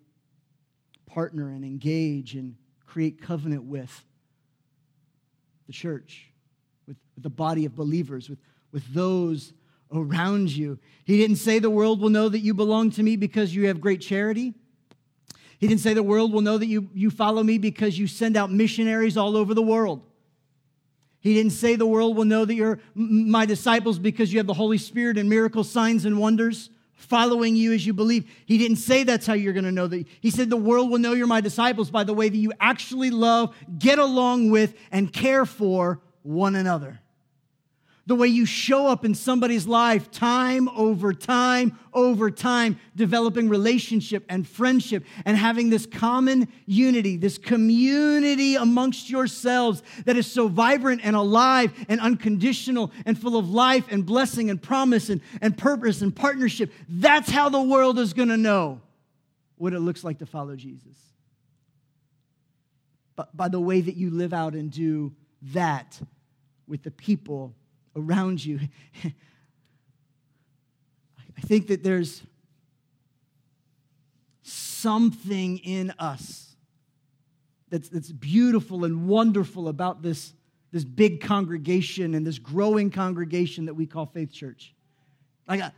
partner 1.08 1.50
and 1.50 1.66
engage 1.66 2.36
and 2.36 2.56
create 2.86 3.22
covenant 3.22 3.64
with 3.64 4.06
the 5.68 5.74
church, 5.74 6.32
with, 6.88 6.96
with 7.16 7.24
the 7.26 7.30
body 7.30 7.66
of 7.66 7.76
believers, 7.76 8.30
with, 8.30 8.40
with 8.72 8.94
those 8.94 9.52
around 9.94 10.56
you. 10.56 10.80
He 11.04 11.18
didn't 11.18 11.36
say 11.36 11.60
the 11.60 11.70
world 11.70 12.00
will 12.00 12.12
know 12.12 12.30
that 12.30 12.40
you 12.40 12.54
belong 12.54 12.92
to 12.92 13.04
me 13.04 13.18
because 13.18 13.54
you 13.54 13.68
have 13.68 13.82
great 13.82 14.00
charity. 14.00 14.54
He 15.60 15.68
didn't 15.68 15.82
say 15.82 15.94
the 15.94 16.04
world 16.04 16.34
will 16.34 16.42
know 16.42 16.58
that 16.58 16.66
you, 16.66 16.90
you 16.94 17.10
follow 17.10 17.44
me 17.44 17.58
because 17.58 17.98
you 17.98 18.08
send 18.08 18.36
out 18.36 18.52
missionaries 18.52 19.18
all 19.18 19.38
over 19.38 19.54
the 19.54 19.62
world. 19.62 20.02
He 21.20 21.34
didn't 21.34 21.54
say 21.54 21.76
the 21.76 21.88
world 21.88 22.16
will 22.16 22.26
know 22.26 22.46
that 22.46 22.54
you're 22.54 22.80
my 22.94 23.46
disciples 23.46 23.98
because 23.98 24.32
you 24.32 24.40
have 24.40 24.48
the 24.48 24.54
Holy 24.54 24.78
Spirit 24.78 25.18
and 25.18 25.30
miracle 25.30 25.64
signs 25.64 26.06
and 26.06 26.20
wonders 26.20 26.70
following 26.94 27.56
you 27.56 27.74
as 27.74 27.86
you 27.86 27.94
believe. 27.94 28.30
He 28.46 28.58
didn't 28.58 28.78
say 28.78 29.04
that's 29.04 29.26
how 29.26 29.34
you're 29.34 29.54
going 29.54 29.66
to 29.66 29.72
know 29.72 29.88
that. 29.88 30.06
He 30.22 30.30
said 30.30 30.50
the 30.50 30.58
world 30.58 30.92
will 30.92 31.00
know 31.00 31.14
you're 31.14 31.28
my 31.28 31.42
disciples 31.42 31.90
by 31.90 32.04
the 32.04 32.14
way 32.14 32.30
that 32.30 32.38
you 32.38 32.54
actually 32.60 33.10
love, 33.10 33.56
get 33.80 33.98
along 33.98 34.52
with, 34.52 34.76
and 34.92 35.12
care 35.12 35.46
for 35.46 36.00
one 36.22 36.56
another 36.56 37.00
the 38.08 38.16
way 38.16 38.28
you 38.28 38.46
show 38.46 38.88
up 38.88 39.04
in 39.04 39.16
somebody's 39.16 39.66
life 39.66 40.12
time 40.12 40.70
over 40.70 41.14
time 41.14 41.78
over 41.96 42.30
time, 42.30 42.78
developing 42.96 43.50
relationship 43.50 44.26
and 44.30 44.48
friendship 44.48 45.04
and 45.24 45.38
having 45.38 45.70
this 45.70 45.86
common 45.86 46.48
unity, 46.66 47.16
this 47.18 47.38
community 47.38 48.56
amongst 48.56 49.10
yourselves 49.10 49.82
that 50.04 50.18
is 50.18 50.28
so 50.28 50.48
vibrant 50.48 51.02
and 51.04 51.16
alive 51.16 51.74
and 51.88 52.00
unconditional 52.02 52.92
and 53.06 53.18
full 53.18 53.38
of 53.38 53.50
life 53.50 53.86
and 53.90 54.06
blessing 54.06 54.50
and 54.50 54.62
promise 54.62 55.10
and, 55.10 55.22
and 55.42 55.58
purpose 55.58 56.02
and 56.02 56.14
partnership. 56.14 56.72
That's 56.90 57.32
how 57.32 57.50
the 57.50 57.62
world 57.62 57.98
is 57.98 58.14
going 58.14 58.30
to 58.30 58.38
know 58.38 58.82
what 59.58 59.74
it 59.74 59.80
looks 59.80 60.04
like 60.04 60.20
to 60.20 60.26
follow 60.26 60.56
Jesus. 60.56 60.98
But 63.16 63.36
by 63.36 63.48
the 63.48 63.62
way 63.62 63.80
that 63.80 63.96
you 63.96 64.12
live 64.12 64.34
out 64.34 64.54
and 64.54 64.70
do 64.70 65.14
that 65.54 66.00
with 66.68 66.84
the 66.84 66.92
people 66.92 67.56
around 67.96 68.44
you. 68.44 68.60
I 71.38 71.42
think 71.42 71.68
that 71.68 71.84
there's 71.84 72.22
something 74.42 75.58
in 75.60 75.92
us 76.00 76.56
that's, 77.70 77.90
that's 77.90 78.12
beautiful 78.12 78.86
and 78.86 79.08
wonderful 79.08 79.68
about 79.68 80.02
this, 80.02 80.34
this 80.72 80.84
big 80.84 81.22
congregation 81.22 82.14
and 82.14 82.26
this 82.26 82.40
growing 82.40 82.92
congregation 82.92 83.66
that 83.66 83.74
we 83.74 83.86
call 83.86 84.06
Faith 84.06 84.32
Church. 84.32 84.74
Like 85.48 85.60
a, 85.60 85.66
uh, 85.66 85.70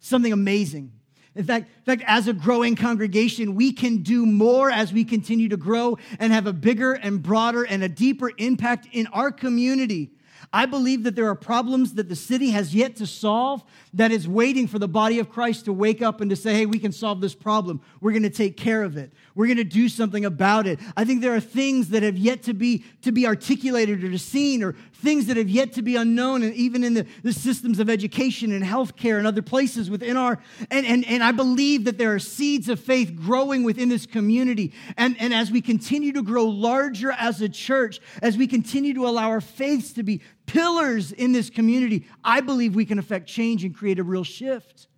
something 0.00 0.32
amazing. 0.32 0.92
In 1.34 1.44
fact, 1.44 1.68
in 1.68 1.84
fact, 1.84 2.02
as 2.06 2.28
a 2.28 2.32
growing 2.32 2.76
congregation, 2.76 3.54
we 3.54 3.72
can 3.72 3.98
do 3.98 4.24
more 4.24 4.70
as 4.70 4.92
we 4.92 5.04
continue 5.04 5.50
to 5.50 5.58
grow 5.58 5.98
and 6.18 6.32
have 6.32 6.46
a 6.46 6.52
bigger 6.52 6.94
and 6.94 7.22
broader 7.22 7.64
and 7.64 7.82
a 7.82 7.88
deeper 7.88 8.32
impact 8.38 8.88
in 8.92 9.06
our 9.08 9.30
community 9.30 10.12
I 10.52 10.66
believe 10.66 11.04
that 11.04 11.16
there 11.16 11.28
are 11.28 11.34
problems 11.34 11.94
that 11.94 12.08
the 12.08 12.16
city 12.16 12.50
has 12.50 12.74
yet 12.74 12.96
to 12.96 13.06
solve 13.06 13.64
that 13.94 14.12
is 14.12 14.28
waiting 14.28 14.66
for 14.66 14.78
the 14.78 14.88
body 14.88 15.18
of 15.18 15.30
Christ 15.30 15.64
to 15.66 15.72
wake 15.72 16.02
up 16.02 16.20
and 16.20 16.30
to 16.30 16.36
say, 16.36 16.54
hey, 16.54 16.66
we 16.66 16.78
can 16.78 16.92
solve 16.92 17.20
this 17.20 17.34
problem. 17.34 17.80
We're 18.00 18.12
going 18.12 18.22
to 18.22 18.30
take 18.30 18.56
care 18.56 18.82
of 18.82 18.96
it. 18.96 19.12
We're 19.34 19.46
going 19.46 19.56
to 19.58 19.64
do 19.64 19.88
something 19.88 20.24
about 20.24 20.66
it. 20.66 20.78
I 20.96 21.04
think 21.04 21.20
there 21.20 21.34
are 21.34 21.40
things 21.40 21.90
that 21.90 22.02
have 22.02 22.16
yet 22.16 22.42
to 22.44 22.54
be, 22.54 22.84
to 23.02 23.12
be 23.12 23.26
articulated 23.26 24.02
or 24.02 24.10
to 24.10 24.18
seen 24.18 24.62
or 24.62 24.74
things 24.94 25.26
that 25.26 25.36
have 25.36 25.48
yet 25.48 25.74
to 25.74 25.82
be 25.82 25.96
unknown, 25.96 26.42
and 26.42 26.54
even 26.54 26.82
in 26.82 26.94
the, 26.94 27.06
the 27.22 27.32
systems 27.32 27.78
of 27.78 27.90
education 27.90 28.52
and 28.52 28.64
healthcare 28.64 29.18
and 29.18 29.26
other 29.26 29.42
places 29.42 29.90
within 29.90 30.16
our, 30.16 30.38
and, 30.70 30.86
and, 30.86 31.04
and 31.06 31.22
I 31.22 31.32
believe 31.32 31.84
that 31.84 31.98
there 31.98 32.14
are 32.14 32.18
seeds 32.18 32.68
of 32.68 32.80
faith 32.80 33.14
growing 33.14 33.62
within 33.62 33.88
this 33.88 34.06
community. 34.06 34.72
And, 34.96 35.16
and 35.20 35.34
as 35.34 35.50
we 35.50 35.60
continue 35.60 36.12
to 36.12 36.22
grow 36.22 36.46
larger 36.46 37.12
as 37.12 37.42
a 37.42 37.48
church, 37.48 38.00
as 38.22 38.36
we 38.36 38.46
continue 38.46 38.94
to 38.94 39.06
allow 39.06 39.28
our 39.28 39.42
faiths 39.42 39.92
to 39.94 40.02
be 40.02 40.22
pillars 40.46 41.12
in 41.12 41.32
this 41.32 41.50
community, 41.50 42.06
I 42.24 42.40
believe 42.40 42.74
we 42.74 42.84
can 42.84 42.98
affect 42.98 43.26
change 43.26 43.64
and 43.64 43.74
create 43.74 43.98
a 43.98 44.04
real 44.04 44.24
shift. 44.24 44.88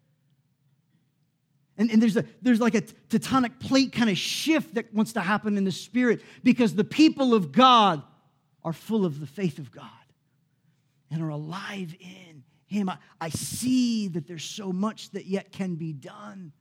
And, 1.76 1.90
and, 1.90 2.02
there's, 2.02 2.16
a, 2.16 2.24
there's 2.42 2.60
like 2.60 2.74
a 2.74 2.82
tectonic 2.82 3.60
plate 3.60 3.92
kind 3.92 4.10
of 4.10 4.18
shift 4.18 4.74
that 4.74 4.92
wants 4.92 5.12
to 5.12 5.20
happen 5.20 5.56
in 5.56 5.64
the 5.64 5.72
spirit 5.72 6.22
because 6.42 6.74
the 6.74 6.84
people 6.84 7.34
of 7.34 7.52
God 7.52 8.02
are 8.64 8.72
full 8.72 9.04
of 9.04 9.20
the 9.20 9.26
faith 9.26 9.58
of 9.58 9.70
God 9.70 9.84
and 11.10 11.22
are 11.22 11.28
alive 11.28 11.94
in 12.00 12.42
Him. 12.66 12.88
I, 12.88 12.98
I 13.20 13.28
see 13.30 14.08
that 14.08 14.26
there's 14.26 14.44
so 14.44 14.72
much 14.72 15.10
that 15.10 15.26
yet 15.26 15.52
can 15.52 15.76
be 15.76 15.92
done. 15.92 16.52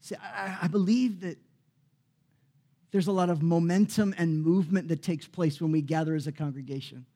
See, 0.00 0.16
I, 0.16 0.60
I 0.62 0.68
believe 0.68 1.20
that 1.20 1.36
there's 2.92 3.06
a 3.06 3.12
lot 3.12 3.30
of 3.30 3.42
momentum 3.42 4.14
and 4.18 4.42
movement 4.42 4.88
that 4.88 5.02
takes 5.02 5.26
place 5.26 5.60
when 5.60 5.72
we 5.72 5.80
gather 5.80 6.14
as 6.14 6.26
a 6.26 6.32
congregation. 6.32 7.06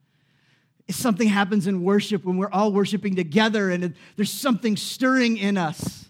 If 0.86 0.94
something 0.94 1.28
happens 1.28 1.66
in 1.66 1.82
worship 1.82 2.24
when 2.24 2.36
we're 2.36 2.50
all 2.50 2.72
worshiping 2.72 3.16
together 3.16 3.70
and 3.70 3.94
there's 4.16 4.30
something 4.30 4.76
stirring 4.76 5.38
in 5.38 5.56
us. 5.56 6.04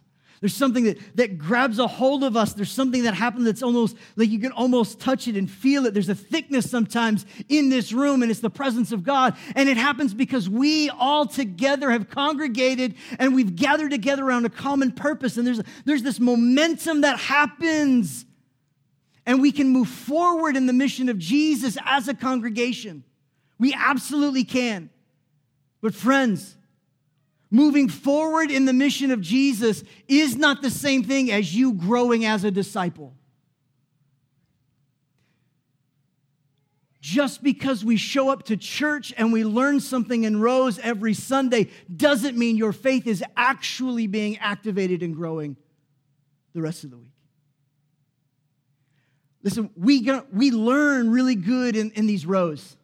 There's 0.44 0.54
something 0.54 0.84
that, 0.84 1.16
that 1.16 1.38
grabs 1.38 1.78
a 1.78 1.86
hold 1.86 2.22
of 2.22 2.36
us. 2.36 2.52
There's 2.52 2.70
something 2.70 3.04
that 3.04 3.14
happens 3.14 3.46
that's 3.46 3.62
almost 3.62 3.96
like 4.16 4.28
you 4.28 4.38
can 4.38 4.52
almost 4.52 5.00
touch 5.00 5.26
it 5.26 5.36
and 5.36 5.50
feel 5.50 5.86
it. 5.86 5.94
There's 5.94 6.10
a 6.10 6.14
thickness 6.14 6.70
sometimes 6.70 7.24
in 7.48 7.70
this 7.70 7.92
room, 7.92 8.20
and 8.20 8.30
it's 8.30 8.40
the 8.40 8.50
presence 8.50 8.92
of 8.92 9.04
God. 9.04 9.38
And 9.56 9.70
it 9.70 9.78
happens 9.78 10.12
because 10.12 10.46
we 10.46 10.90
all 10.90 11.24
together 11.24 11.90
have 11.90 12.10
congregated 12.10 12.94
and 13.18 13.34
we've 13.34 13.56
gathered 13.56 13.90
together 13.92 14.22
around 14.22 14.44
a 14.44 14.50
common 14.50 14.92
purpose. 14.92 15.38
And 15.38 15.46
there's, 15.46 15.62
there's 15.86 16.02
this 16.02 16.20
momentum 16.20 17.00
that 17.00 17.18
happens, 17.18 18.26
and 19.26 19.40
we 19.40 19.52
can 19.52 19.68
move 19.68 19.88
forward 19.88 20.56
in 20.56 20.66
the 20.66 20.72
mission 20.72 21.08
of 21.08 21.18
Jesus 21.18 21.78
as 21.84 22.08
a 22.08 22.14
congregation. 22.14 23.04
We 23.58 23.74
absolutely 23.74 24.44
can. 24.44 24.90
But, 25.80 25.94
friends, 25.94 26.56
moving 27.50 27.88
forward 27.88 28.50
in 28.50 28.64
the 28.64 28.72
mission 28.72 29.10
of 29.10 29.20
Jesus 29.20 29.84
is 30.08 30.36
not 30.36 30.60
the 30.60 30.70
same 30.70 31.04
thing 31.04 31.30
as 31.30 31.54
you 31.54 31.72
growing 31.72 32.24
as 32.24 32.44
a 32.44 32.50
disciple. 32.50 33.14
Just 37.00 37.42
because 37.42 37.84
we 37.84 37.96
show 37.96 38.30
up 38.30 38.44
to 38.44 38.56
church 38.56 39.12
and 39.18 39.30
we 39.30 39.44
learn 39.44 39.80
something 39.80 40.24
in 40.24 40.40
rows 40.40 40.78
every 40.78 41.12
Sunday 41.12 41.68
doesn't 41.94 42.36
mean 42.36 42.56
your 42.56 42.72
faith 42.72 43.06
is 43.06 43.22
actually 43.36 44.06
being 44.06 44.38
activated 44.38 45.02
and 45.02 45.14
growing 45.14 45.56
the 46.54 46.62
rest 46.62 46.82
of 46.82 46.90
the 46.90 46.96
week. 46.96 47.13
Listen, 49.44 49.70
we, 49.76 50.10
we 50.32 50.50
learn 50.50 51.10
really 51.10 51.34
good 51.34 51.76
in, 51.76 51.90
in 51.92 52.06
these 52.06 52.24
rows. 52.24 52.76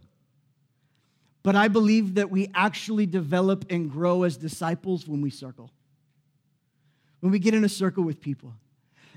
But 1.43 1.57
I 1.57 1.69
believe 1.69 2.17
that 2.17 2.31
we 2.31 2.51
actually 2.55 3.07
develop 3.07 3.65
and 3.71 3.91
grow 3.91 4.25
as 4.25 4.37
disciples 4.37 5.09
when 5.09 5.23
we 5.23 5.31
circle, 5.31 5.71
when 7.21 7.33
we 7.33 7.39
get 7.39 7.55
in 7.55 7.65
a 7.65 7.69
circle 7.69 8.05
with 8.05 8.21
people. 8.21 8.53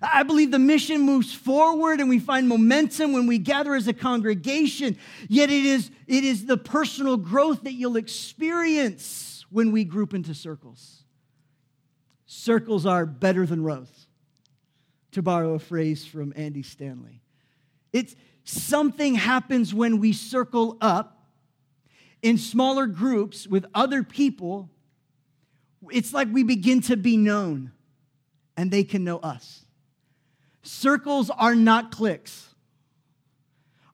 I 0.02 0.24
believe 0.24 0.52
the 0.52 0.60
mission 0.60 1.02
moves 1.02 1.34
forward 1.34 2.00
and 2.00 2.10
we 2.10 2.20
find 2.20 2.48
momentum 2.48 3.12
when 3.12 3.28
we 3.28 3.40
gather 3.40 3.76
as 3.76 3.90
a 3.90 3.94
congregation. 3.94 4.98
Yet 5.28 5.50
it 5.50 5.66
is, 5.66 5.92
it 6.08 6.24
is 6.24 6.46
the 6.46 6.58
personal 6.58 7.18
growth 7.18 7.64
that 7.64 7.74
you'll 7.74 7.98
experience 7.98 9.46
when 9.50 9.72
we 9.74 9.84
group 9.84 10.14
into 10.14 10.34
circles. 10.34 11.04
Circles 12.26 12.86
are 12.86 13.06
better 13.06 13.46
than 13.46 13.64
rows, 13.64 14.08
to 15.12 15.22
borrow 15.22 15.54
a 15.54 15.60
phrase 15.60 16.06
from 16.06 16.34
Andy 16.36 16.64
Stanley. 16.64 17.23
It's 17.94 18.16
something 18.44 19.16
happens 19.16 19.74
when 19.74 20.00
we 20.00 20.12
circle 20.12 20.78
up 20.82 21.14
in 22.24 22.38
smaller 22.38 22.88
groups 22.88 23.46
with 23.46 23.66
other 23.76 24.02
people, 24.02 24.70
it's 25.92 26.14
like 26.14 26.30
we 26.32 26.44
begin 26.44 26.82
to 26.82 26.98
be 26.98 27.18
known 27.18 27.72
and 28.56 28.72
they 28.72 28.84
can 28.84 29.04
know 29.04 29.20
us. 29.20 29.66
Circles 30.64 31.30
are 31.30 31.54
not 31.54 31.92
cliques. 31.92 32.48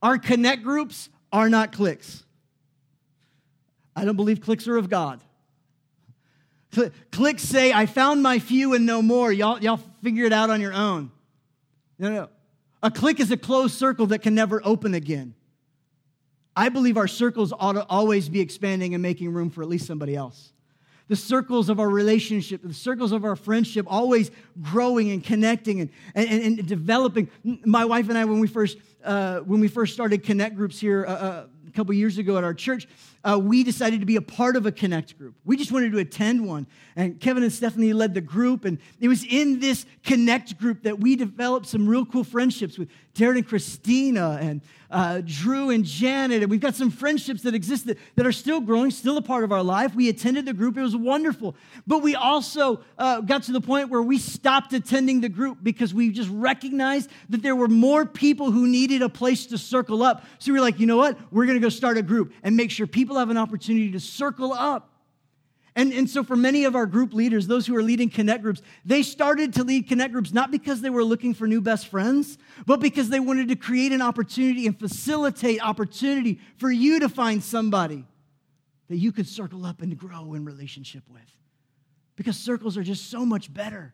Our 0.01 0.17
connect 0.17 0.63
groups 0.63 1.09
are 1.31 1.49
not 1.49 1.71
cliques. 1.71 2.23
I 3.95 4.05
don't 4.05 4.15
believe 4.15 4.39
cliques 4.39 4.67
are 4.67 4.77
of 4.77 4.89
God. 4.89 5.21
Cliques 7.11 7.41
say, 7.41 7.73
I 7.73 7.87
found 7.87 8.21
my 8.21 8.37
few 8.37 8.75
and 8.75 8.85
no 8.85 9.01
more. 9.01 9.31
Y'all, 9.31 9.59
y'all 9.59 9.81
figure 10.03 10.25
it 10.25 10.31
out 10.31 10.51
on 10.51 10.61
your 10.61 10.73
own. 10.73 11.11
No, 11.97 12.09
no. 12.09 12.29
A 12.81 12.89
clique 12.89 13.19
is 13.19 13.31
a 13.31 13.37
closed 13.37 13.75
circle 13.75 14.07
that 14.07 14.19
can 14.19 14.33
never 14.35 14.61
open 14.63 14.93
again. 14.93 15.33
I 16.55 16.69
believe 16.69 16.97
our 16.97 17.07
circles 17.07 17.53
ought 17.57 17.73
to 17.73 17.85
always 17.85 18.29
be 18.29 18.39
expanding 18.39 18.93
and 18.93 19.01
making 19.01 19.31
room 19.33 19.49
for 19.49 19.61
at 19.61 19.69
least 19.69 19.85
somebody 19.85 20.15
else. 20.15 20.53
The 21.07 21.15
circles 21.15 21.69
of 21.69 21.79
our 21.79 21.89
relationship, 21.89 22.61
the 22.63 22.73
circles 22.73 23.11
of 23.11 23.25
our 23.25 23.35
friendship, 23.35 23.85
always 23.89 24.29
growing 24.61 25.09
and 25.09 25.23
connecting 25.23 25.81
and, 25.81 25.89
and, 26.13 26.29
and 26.59 26.67
developing. 26.67 27.29
My 27.43 27.83
wife 27.85 28.09
and 28.09 28.17
I, 28.17 28.25
when 28.25 28.39
we 28.39 28.47
first, 28.47 28.77
uh, 29.03 29.39
when 29.39 29.59
we 29.59 29.67
first 29.67 29.93
started 29.93 30.23
Connect 30.23 30.55
groups 30.55 30.79
here 30.79 31.05
uh, 31.07 31.11
uh 31.11 31.45
a 31.69 31.71
couple 31.71 31.93
years 31.93 32.17
ago 32.17 32.37
at 32.37 32.43
our 32.43 32.53
church, 32.53 32.87
uh, 33.23 33.39
we 33.41 33.63
decided 33.63 33.99
to 33.99 34.05
be 34.05 34.15
a 34.15 34.21
part 34.21 34.55
of 34.55 34.65
a 34.65 34.71
Connect 34.71 35.17
group. 35.17 35.35
We 35.45 35.55
just 35.55 35.71
wanted 35.71 35.91
to 35.91 35.99
attend 35.99 36.45
one. 36.45 36.67
And 36.95 37.19
Kevin 37.19 37.43
and 37.43 37.51
Stephanie 37.51 37.93
led 37.93 38.13
the 38.13 38.21
group. 38.21 38.65
And 38.65 38.79
it 38.99 39.07
was 39.07 39.23
in 39.23 39.59
this 39.59 39.85
Connect 40.03 40.57
group 40.57 40.83
that 40.83 40.99
we 40.99 41.15
developed 41.15 41.67
some 41.67 41.87
real 41.87 42.05
cool 42.05 42.23
friendships 42.23 42.77
with 42.77 42.89
Darren 43.13 43.37
and 43.37 43.47
Christina 43.47 44.39
and 44.41 44.61
uh, 44.91 45.21
Drew 45.23 45.69
and 45.69 45.85
Janet. 45.85 46.41
And 46.41 46.51
we've 46.51 46.59
got 46.59 46.75
some 46.75 46.89
friendships 46.89 47.43
that 47.43 47.53
exist 47.53 47.87
that, 47.87 47.97
that, 48.15 48.25
are 48.25 48.31
still 48.31 48.59
growing, 48.59 48.91
still 48.91 49.17
a 49.17 49.21
part 49.21 49.43
of 49.43 49.51
our 49.51 49.63
life. 49.63 49.93
We 49.95 50.09
attended 50.09 50.45
the 50.45 50.53
group, 50.53 50.77
it 50.77 50.81
was 50.81 50.95
wonderful. 50.95 51.55
But 51.85 51.99
we 51.99 52.15
also 52.15 52.81
uh, 52.97 53.21
got 53.21 53.43
to 53.43 53.51
the 53.51 53.61
point 53.61 53.89
where 53.89 54.01
we 54.01 54.17
stopped 54.17 54.73
attending 54.73 55.21
the 55.21 55.29
group 55.29 55.59
because 55.61 55.93
we 55.93 56.09
just 56.09 56.29
recognized 56.29 57.09
that 57.29 57.41
there 57.41 57.55
were 57.55 57.67
more 57.67 58.05
people 58.05 58.51
who 58.51 58.67
needed 58.67 59.01
a 59.01 59.09
place 59.09 59.45
to 59.47 59.57
circle 59.57 60.03
up. 60.03 60.25
So 60.39 60.51
we 60.51 60.59
were 60.59 60.63
like, 60.63 60.79
you 60.79 60.87
know 60.87 60.97
what? 60.97 61.17
We're 61.31 61.45
going 61.45 61.57
to 61.57 61.61
go 61.61 61.69
start 61.69 61.97
a 61.97 62.01
group 62.01 62.33
and 62.43 62.55
make 62.55 62.71
sure 62.71 62.87
people 62.87 63.17
have 63.17 63.29
an 63.29 63.37
opportunity 63.37 63.91
to 63.91 63.99
circle 63.99 64.53
up. 64.53 64.89
And, 65.75 65.93
and 65.93 66.09
so, 66.09 66.23
for 66.23 66.35
many 66.35 66.65
of 66.65 66.75
our 66.75 66.85
group 66.85 67.13
leaders, 67.13 67.47
those 67.47 67.67
who 67.67 67.75
are 67.75 67.83
leading 67.83 68.09
connect 68.09 68.41
groups, 68.41 68.61
they 68.85 69.03
started 69.03 69.53
to 69.53 69.63
lead 69.63 69.87
connect 69.87 70.13
groups 70.13 70.33
not 70.33 70.51
because 70.51 70.81
they 70.81 70.89
were 70.89 71.03
looking 71.03 71.33
for 71.33 71.47
new 71.47 71.61
best 71.61 71.87
friends, 71.87 72.37
but 72.65 72.79
because 72.79 73.09
they 73.09 73.19
wanted 73.19 73.49
to 73.49 73.55
create 73.55 73.91
an 73.91 74.01
opportunity 74.01 74.65
and 74.65 74.77
facilitate 74.77 75.61
opportunity 75.61 76.39
for 76.57 76.71
you 76.71 76.99
to 76.99 77.09
find 77.09 77.43
somebody 77.43 78.05
that 78.89 78.97
you 78.97 79.11
could 79.11 79.27
circle 79.27 79.65
up 79.65 79.81
and 79.81 79.97
grow 79.97 80.33
in 80.33 80.43
relationship 80.43 81.03
with. 81.09 81.21
Because 82.15 82.37
circles 82.37 82.75
are 82.75 82.83
just 82.83 83.09
so 83.09 83.25
much 83.25 83.53
better. 83.53 83.93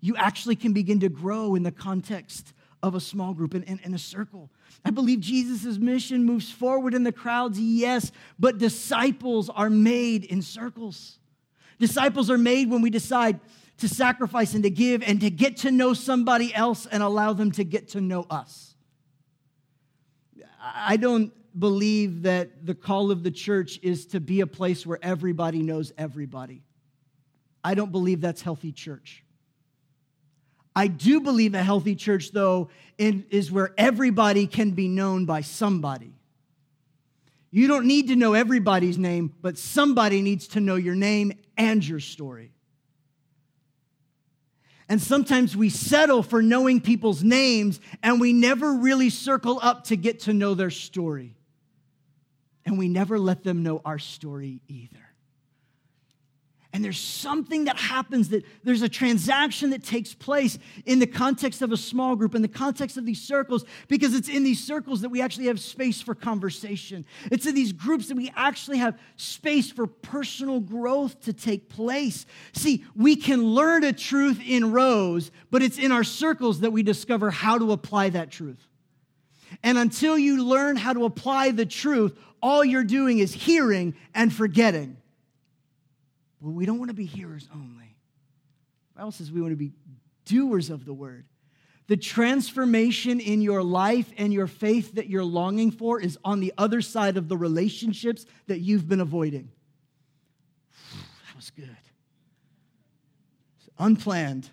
You 0.00 0.16
actually 0.16 0.56
can 0.56 0.72
begin 0.72 1.00
to 1.00 1.08
grow 1.08 1.54
in 1.54 1.62
the 1.62 1.70
context 1.70 2.54
of 2.82 2.94
a 2.94 3.00
small 3.00 3.34
group 3.34 3.54
and 3.54 3.64
in, 3.64 3.94
a 3.94 3.98
circle. 3.98 4.50
I 4.84 4.90
believe 4.90 5.20
Jesus' 5.20 5.78
mission 5.78 6.24
moves 6.24 6.50
forward 6.50 6.94
in 6.94 7.04
the 7.04 7.12
crowds, 7.12 7.58
yes, 7.58 8.10
but 8.38 8.58
disciples 8.58 9.50
are 9.50 9.70
made 9.70 10.24
in 10.24 10.42
circles. 10.42 11.18
Disciples 11.78 12.30
are 12.30 12.38
made 12.38 12.70
when 12.70 12.82
we 12.82 12.90
decide 12.90 13.40
to 13.78 13.88
sacrifice 13.88 14.54
and 14.54 14.62
to 14.62 14.70
give 14.70 15.02
and 15.02 15.20
to 15.20 15.30
get 15.30 15.58
to 15.58 15.70
know 15.70 15.94
somebody 15.94 16.54
else 16.54 16.86
and 16.86 17.02
allow 17.02 17.32
them 17.32 17.50
to 17.52 17.64
get 17.64 17.88
to 17.88 18.00
know 18.00 18.26
us. 18.30 18.74
I 20.62 20.96
don't 20.96 21.32
believe 21.58 22.22
that 22.22 22.64
the 22.64 22.74
call 22.74 23.10
of 23.10 23.22
the 23.22 23.30
church 23.30 23.78
is 23.82 24.06
to 24.06 24.20
be 24.20 24.40
a 24.40 24.46
place 24.46 24.86
where 24.86 24.98
everybody 25.02 25.62
knows 25.62 25.92
everybody. 25.98 26.62
I 27.64 27.74
don't 27.74 27.92
believe 27.92 28.20
that's 28.20 28.42
healthy 28.42 28.72
church. 28.72 29.24
I 30.74 30.86
do 30.86 31.20
believe 31.20 31.54
a 31.54 31.62
healthy 31.62 31.96
church, 31.96 32.30
though, 32.30 32.70
is 32.98 33.50
where 33.50 33.74
everybody 33.76 34.46
can 34.46 34.70
be 34.70 34.88
known 34.88 35.26
by 35.26 35.40
somebody. 35.40 36.14
You 37.50 37.66
don't 37.66 37.86
need 37.86 38.08
to 38.08 38.16
know 38.16 38.34
everybody's 38.34 38.96
name, 38.96 39.34
but 39.42 39.58
somebody 39.58 40.22
needs 40.22 40.48
to 40.48 40.60
know 40.60 40.76
your 40.76 40.94
name 40.94 41.32
and 41.56 41.86
your 41.86 41.98
story. 41.98 42.52
And 44.88 45.00
sometimes 45.00 45.56
we 45.56 45.68
settle 45.68 46.22
for 46.22 46.42
knowing 46.42 46.80
people's 46.80 47.22
names 47.22 47.80
and 48.02 48.20
we 48.20 48.32
never 48.32 48.74
really 48.74 49.10
circle 49.10 49.58
up 49.62 49.84
to 49.84 49.96
get 49.96 50.20
to 50.20 50.32
know 50.32 50.54
their 50.54 50.70
story. 50.70 51.36
And 52.64 52.76
we 52.78 52.88
never 52.88 53.18
let 53.18 53.42
them 53.42 53.62
know 53.62 53.80
our 53.84 53.98
story 53.98 54.62
either. 54.68 55.09
And 56.72 56.84
there's 56.84 57.00
something 57.00 57.64
that 57.64 57.76
happens 57.76 58.28
that 58.28 58.44
there's 58.62 58.82
a 58.82 58.88
transaction 58.88 59.70
that 59.70 59.82
takes 59.82 60.14
place 60.14 60.56
in 60.86 61.00
the 61.00 61.06
context 61.06 61.62
of 61.62 61.72
a 61.72 61.76
small 61.76 62.14
group, 62.14 62.32
in 62.36 62.42
the 62.42 62.48
context 62.48 62.96
of 62.96 63.04
these 63.04 63.20
circles, 63.20 63.64
because 63.88 64.14
it's 64.14 64.28
in 64.28 64.44
these 64.44 64.62
circles 64.62 65.00
that 65.00 65.08
we 65.08 65.20
actually 65.20 65.46
have 65.46 65.58
space 65.58 66.00
for 66.00 66.14
conversation. 66.14 67.04
It's 67.32 67.44
in 67.44 67.56
these 67.56 67.72
groups 67.72 68.06
that 68.06 68.16
we 68.16 68.32
actually 68.36 68.78
have 68.78 68.96
space 69.16 69.68
for 69.72 69.88
personal 69.88 70.60
growth 70.60 71.20
to 71.22 71.32
take 71.32 71.68
place. 71.68 72.24
See, 72.52 72.84
we 72.94 73.16
can 73.16 73.42
learn 73.42 73.82
a 73.82 73.92
truth 73.92 74.40
in 74.46 74.70
rows, 74.70 75.32
but 75.50 75.64
it's 75.64 75.78
in 75.78 75.90
our 75.90 76.04
circles 76.04 76.60
that 76.60 76.70
we 76.70 76.84
discover 76.84 77.32
how 77.32 77.58
to 77.58 77.72
apply 77.72 78.10
that 78.10 78.30
truth. 78.30 78.64
And 79.64 79.76
until 79.76 80.16
you 80.16 80.44
learn 80.44 80.76
how 80.76 80.92
to 80.92 81.04
apply 81.04 81.50
the 81.50 81.66
truth, 81.66 82.16
all 82.40 82.64
you're 82.64 82.84
doing 82.84 83.18
is 83.18 83.32
hearing 83.34 83.96
and 84.14 84.32
forgetting. 84.32 84.98
Well, 86.40 86.52
we 86.52 86.66
don't 86.66 86.78
want 86.78 86.90
to 86.90 86.94
be 86.94 87.06
hearers 87.06 87.48
only. 87.52 87.96
The 88.94 89.00
Bible 89.00 89.12
says 89.12 89.30
we 89.30 89.40
want 89.40 89.52
to 89.52 89.56
be 89.56 89.72
doers 90.24 90.70
of 90.70 90.84
the 90.84 90.94
word. 90.94 91.26
The 91.86 91.96
transformation 91.96 93.18
in 93.18 93.42
your 93.42 93.62
life 93.62 94.12
and 94.16 94.32
your 94.32 94.46
faith 94.46 94.94
that 94.94 95.08
you're 95.08 95.24
longing 95.24 95.70
for 95.70 96.00
is 96.00 96.18
on 96.24 96.40
the 96.40 96.52
other 96.56 96.80
side 96.80 97.16
of 97.16 97.28
the 97.28 97.36
relationships 97.36 98.26
that 98.46 98.60
you've 98.60 98.88
been 98.88 99.00
avoiding. 99.00 99.50
That 101.26 101.36
was 101.36 101.50
good. 101.50 101.76
Unplanned. 103.78 104.50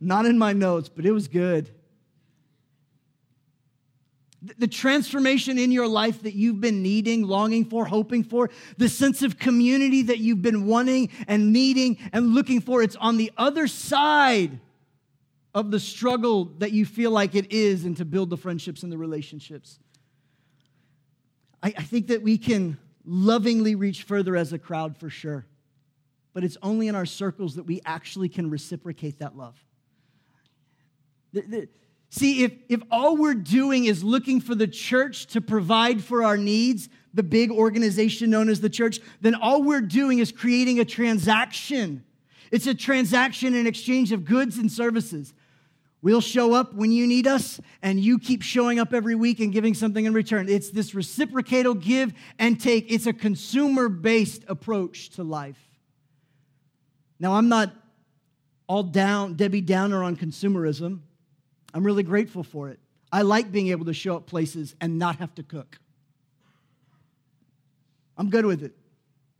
Not 0.00 0.26
in 0.26 0.38
my 0.38 0.52
notes, 0.52 0.88
but 0.88 1.04
it 1.04 1.12
was 1.12 1.28
good 1.28 1.70
the 4.58 4.66
transformation 4.66 5.58
in 5.58 5.70
your 5.70 5.86
life 5.88 6.22
that 6.22 6.34
you've 6.34 6.60
been 6.60 6.82
needing, 6.82 7.22
longing 7.22 7.64
for, 7.64 7.84
hoping 7.84 8.22
for, 8.22 8.50
the 8.76 8.88
sense 8.88 9.22
of 9.22 9.38
community 9.38 10.02
that 10.02 10.18
you've 10.18 10.42
been 10.42 10.66
wanting 10.66 11.10
and 11.28 11.52
needing 11.52 11.98
and 12.12 12.34
looking 12.34 12.60
for, 12.60 12.82
it's 12.82 12.96
on 12.96 13.16
the 13.16 13.32
other 13.36 13.66
side 13.66 14.60
of 15.54 15.70
the 15.70 15.80
struggle 15.80 16.46
that 16.58 16.72
you 16.72 16.84
feel 16.84 17.10
like 17.10 17.34
it 17.34 17.52
is 17.52 17.84
and 17.84 17.96
to 17.96 18.04
build 18.04 18.28
the 18.28 18.36
friendships 18.36 18.82
and 18.82 18.90
the 18.90 18.98
relationships. 18.98 19.78
I, 21.62 21.72
I 21.76 21.82
think 21.82 22.08
that 22.08 22.22
we 22.22 22.36
can 22.36 22.78
lovingly 23.04 23.74
reach 23.74 24.02
further 24.02 24.36
as 24.36 24.52
a 24.52 24.58
crowd 24.58 24.96
for 24.96 25.08
sure, 25.08 25.46
but 26.32 26.42
it's 26.42 26.56
only 26.62 26.88
in 26.88 26.94
our 26.94 27.06
circles 27.06 27.54
that 27.54 27.64
we 27.64 27.80
actually 27.84 28.28
can 28.28 28.50
reciprocate 28.50 29.20
that 29.20 29.36
love. 29.36 29.56
The, 31.32 31.40
the, 31.42 31.68
See, 32.16 32.44
if, 32.44 32.52
if 32.68 32.80
all 32.92 33.16
we're 33.16 33.34
doing 33.34 33.86
is 33.86 34.04
looking 34.04 34.40
for 34.40 34.54
the 34.54 34.68
church 34.68 35.26
to 35.32 35.40
provide 35.40 36.00
for 36.00 36.22
our 36.22 36.36
needs, 36.36 36.88
the 37.12 37.24
big 37.24 37.50
organization 37.50 38.30
known 38.30 38.48
as 38.48 38.60
the 38.60 38.70
church, 38.70 39.00
then 39.20 39.34
all 39.34 39.64
we're 39.64 39.80
doing 39.80 40.20
is 40.20 40.30
creating 40.30 40.78
a 40.78 40.84
transaction. 40.84 42.04
It's 42.52 42.68
a 42.68 42.74
transaction 42.74 43.56
in 43.56 43.66
exchange 43.66 44.12
of 44.12 44.24
goods 44.24 44.58
and 44.58 44.70
services. 44.70 45.34
We'll 46.02 46.20
show 46.20 46.54
up 46.54 46.72
when 46.72 46.92
you 46.92 47.04
need 47.08 47.26
us, 47.26 47.60
and 47.82 47.98
you 47.98 48.20
keep 48.20 48.42
showing 48.42 48.78
up 48.78 48.94
every 48.94 49.16
week 49.16 49.40
and 49.40 49.52
giving 49.52 49.74
something 49.74 50.04
in 50.04 50.12
return. 50.12 50.48
It's 50.48 50.70
this 50.70 50.94
reciprocated 50.94 51.80
give 51.80 52.12
and 52.38 52.60
take. 52.60 52.92
It's 52.92 53.06
a 53.06 53.12
consumer 53.12 53.88
based 53.88 54.44
approach 54.46 55.10
to 55.16 55.24
life. 55.24 55.58
Now, 57.18 57.32
I'm 57.32 57.48
not 57.48 57.74
all 58.68 58.84
down, 58.84 59.34
Debbie 59.34 59.62
Downer 59.62 60.04
on 60.04 60.16
consumerism. 60.16 61.00
I'm 61.74 61.84
really 61.84 62.04
grateful 62.04 62.44
for 62.44 62.70
it. 62.70 62.78
I 63.12 63.22
like 63.22 63.52
being 63.52 63.68
able 63.68 63.84
to 63.86 63.92
show 63.92 64.16
up 64.16 64.26
places 64.26 64.74
and 64.80 64.98
not 64.98 65.16
have 65.16 65.34
to 65.34 65.42
cook. 65.42 65.78
I'm 68.16 68.30
good 68.30 68.46
with 68.46 68.62
it. 68.62 68.72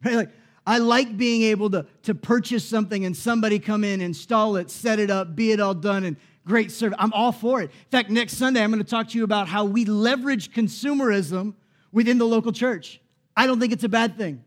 Right? 0.04 0.14
Like, 0.16 0.30
I 0.66 0.78
like 0.78 1.18
being 1.18 1.42
able 1.42 1.68
to, 1.70 1.86
to 2.04 2.14
purchase 2.14 2.66
something 2.66 3.04
and 3.04 3.14
somebody 3.14 3.58
come 3.58 3.84
in, 3.84 4.00
install 4.00 4.56
it, 4.56 4.70
set 4.70 4.98
it 4.98 5.10
up, 5.10 5.36
be 5.36 5.52
it 5.52 5.60
all 5.60 5.74
done, 5.74 6.04
and 6.04 6.16
great 6.46 6.70
service. 6.70 6.96
I'm 6.98 7.12
all 7.12 7.32
for 7.32 7.60
it. 7.60 7.64
In 7.64 7.90
fact, 7.90 8.08
next 8.08 8.38
Sunday, 8.38 8.62
I'm 8.62 8.70
going 8.70 8.82
to 8.82 8.88
talk 8.88 9.08
to 9.10 9.18
you 9.18 9.24
about 9.24 9.46
how 9.46 9.66
we 9.66 9.84
leverage 9.84 10.52
consumerism 10.52 11.54
within 11.92 12.16
the 12.16 12.26
local 12.26 12.50
church. 12.50 13.00
I 13.36 13.46
don't 13.46 13.60
think 13.60 13.74
it's 13.74 13.84
a 13.84 13.90
bad 13.90 14.16
thing. 14.16 14.42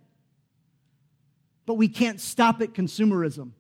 But 1.68 1.76
we 1.76 1.88
can't 1.88 2.20
stop 2.20 2.62
at 2.62 2.74
consumerism. 2.74 3.52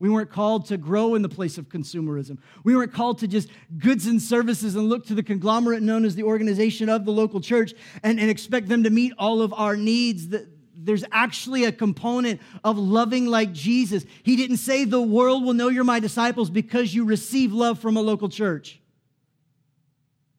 We 0.00 0.08
weren't 0.08 0.30
called 0.30 0.66
to 0.66 0.78
grow 0.78 1.14
in 1.14 1.20
the 1.20 1.28
place 1.28 1.58
of 1.58 1.68
consumerism. 1.68 2.38
We 2.64 2.74
weren't 2.74 2.92
called 2.92 3.18
to 3.18 3.28
just 3.28 3.50
goods 3.78 4.06
and 4.06 4.20
services 4.20 4.74
and 4.74 4.88
look 4.88 5.06
to 5.06 5.14
the 5.14 5.22
conglomerate 5.22 5.82
known 5.82 6.06
as 6.06 6.14
the 6.14 6.22
organization 6.22 6.88
of 6.88 7.04
the 7.04 7.12
local 7.12 7.38
church 7.40 7.74
and, 8.02 8.18
and 8.18 8.30
expect 8.30 8.68
them 8.68 8.82
to 8.84 8.90
meet 8.90 9.12
all 9.18 9.42
of 9.42 9.52
our 9.52 9.76
needs. 9.76 10.34
There's 10.74 11.04
actually 11.12 11.64
a 11.64 11.72
component 11.72 12.40
of 12.64 12.78
loving 12.78 13.26
like 13.26 13.52
Jesus. 13.52 14.06
He 14.22 14.36
didn't 14.36 14.56
say 14.56 14.86
the 14.86 15.02
world 15.02 15.44
will 15.44 15.52
know 15.52 15.68
you're 15.68 15.84
my 15.84 16.00
disciples 16.00 16.48
because 16.48 16.94
you 16.94 17.04
receive 17.04 17.52
love 17.52 17.78
from 17.78 17.98
a 17.98 18.00
local 18.00 18.30
church. 18.30 18.80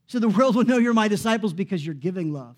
So 0.07 0.17
the 0.17 0.27
world 0.27 0.55
will 0.55 0.65
know 0.65 0.79
you're 0.79 0.95
my 0.95 1.07
disciples 1.07 1.53
because 1.53 1.85
you're 1.85 1.93
giving 1.93 2.33
love. 2.33 2.55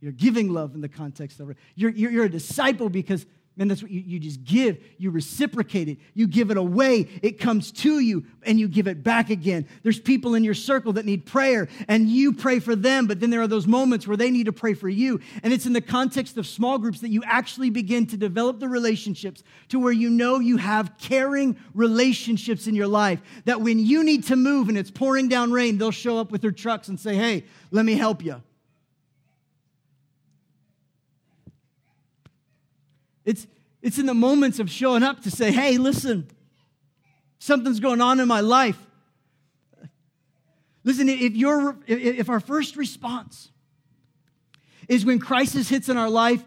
You're 0.00 0.12
giving 0.12 0.52
love 0.52 0.74
in 0.74 0.82
the 0.82 0.90
context 0.90 1.40
of 1.40 1.48
it. 1.50 1.56
You're, 1.74 1.90
you're, 1.90 2.10
you're 2.10 2.24
a 2.26 2.30
disciple 2.30 2.90
because 2.90 3.24
and 3.58 3.70
that's 3.70 3.82
what 3.82 3.90
you, 3.90 4.00
you 4.00 4.18
just 4.20 4.44
give. 4.44 4.78
You 4.98 5.10
reciprocate 5.10 5.88
it. 5.88 5.98
You 6.14 6.26
give 6.26 6.50
it 6.50 6.56
away. 6.56 7.08
It 7.22 7.40
comes 7.40 7.72
to 7.72 7.98
you 7.98 8.24
and 8.44 8.58
you 8.58 8.68
give 8.68 8.86
it 8.86 9.02
back 9.02 9.30
again. 9.30 9.66
There's 9.82 9.98
people 9.98 10.34
in 10.34 10.44
your 10.44 10.54
circle 10.54 10.92
that 10.94 11.04
need 11.04 11.26
prayer 11.26 11.68
and 11.88 12.08
you 12.08 12.32
pray 12.32 12.60
for 12.60 12.76
them, 12.76 13.06
but 13.06 13.20
then 13.20 13.30
there 13.30 13.40
are 13.40 13.48
those 13.48 13.66
moments 13.66 14.06
where 14.06 14.16
they 14.16 14.30
need 14.30 14.46
to 14.46 14.52
pray 14.52 14.74
for 14.74 14.88
you. 14.88 15.20
And 15.42 15.52
it's 15.52 15.66
in 15.66 15.72
the 15.72 15.80
context 15.80 16.36
of 16.36 16.46
small 16.46 16.78
groups 16.78 17.00
that 17.00 17.10
you 17.10 17.22
actually 17.24 17.70
begin 17.70 18.06
to 18.06 18.16
develop 18.16 18.60
the 18.60 18.68
relationships 18.68 19.42
to 19.70 19.80
where 19.80 19.92
you 19.92 20.10
know 20.10 20.38
you 20.38 20.56
have 20.56 20.96
caring 20.98 21.56
relationships 21.74 22.66
in 22.66 22.74
your 22.74 22.88
life. 22.88 23.20
That 23.44 23.60
when 23.60 23.78
you 23.78 24.04
need 24.04 24.24
to 24.24 24.36
move 24.36 24.68
and 24.68 24.78
it's 24.78 24.90
pouring 24.90 25.28
down 25.28 25.50
rain, 25.50 25.78
they'll 25.78 25.90
show 25.90 26.18
up 26.18 26.30
with 26.30 26.42
their 26.42 26.52
trucks 26.52 26.88
and 26.88 26.98
say, 26.98 27.16
Hey, 27.16 27.44
let 27.70 27.84
me 27.84 27.94
help 27.94 28.24
you. 28.24 28.42
It's, 33.28 33.46
it's 33.82 33.98
in 33.98 34.06
the 34.06 34.14
moments 34.14 34.58
of 34.58 34.70
showing 34.70 35.02
up 35.02 35.20
to 35.24 35.30
say, 35.30 35.52
hey, 35.52 35.76
listen, 35.76 36.30
something's 37.38 37.78
going 37.78 38.00
on 38.00 38.20
in 38.20 38.26
my 38.26 38.40
life. 38.40 38.78
Listen, 40.82 41.10
if, 41.10 41.36
you 41.36 41.78
if 41.86 42.30
our 42.30 42.40
first 42.40 42.76
response 42.76 43.50
is 44.88 45.04
when 45.04 45.18
crisis 45.18 45.68
hits 45.68 45.90
in 45.90 45.98
our 45.98 46.08
life, 46.08 46.42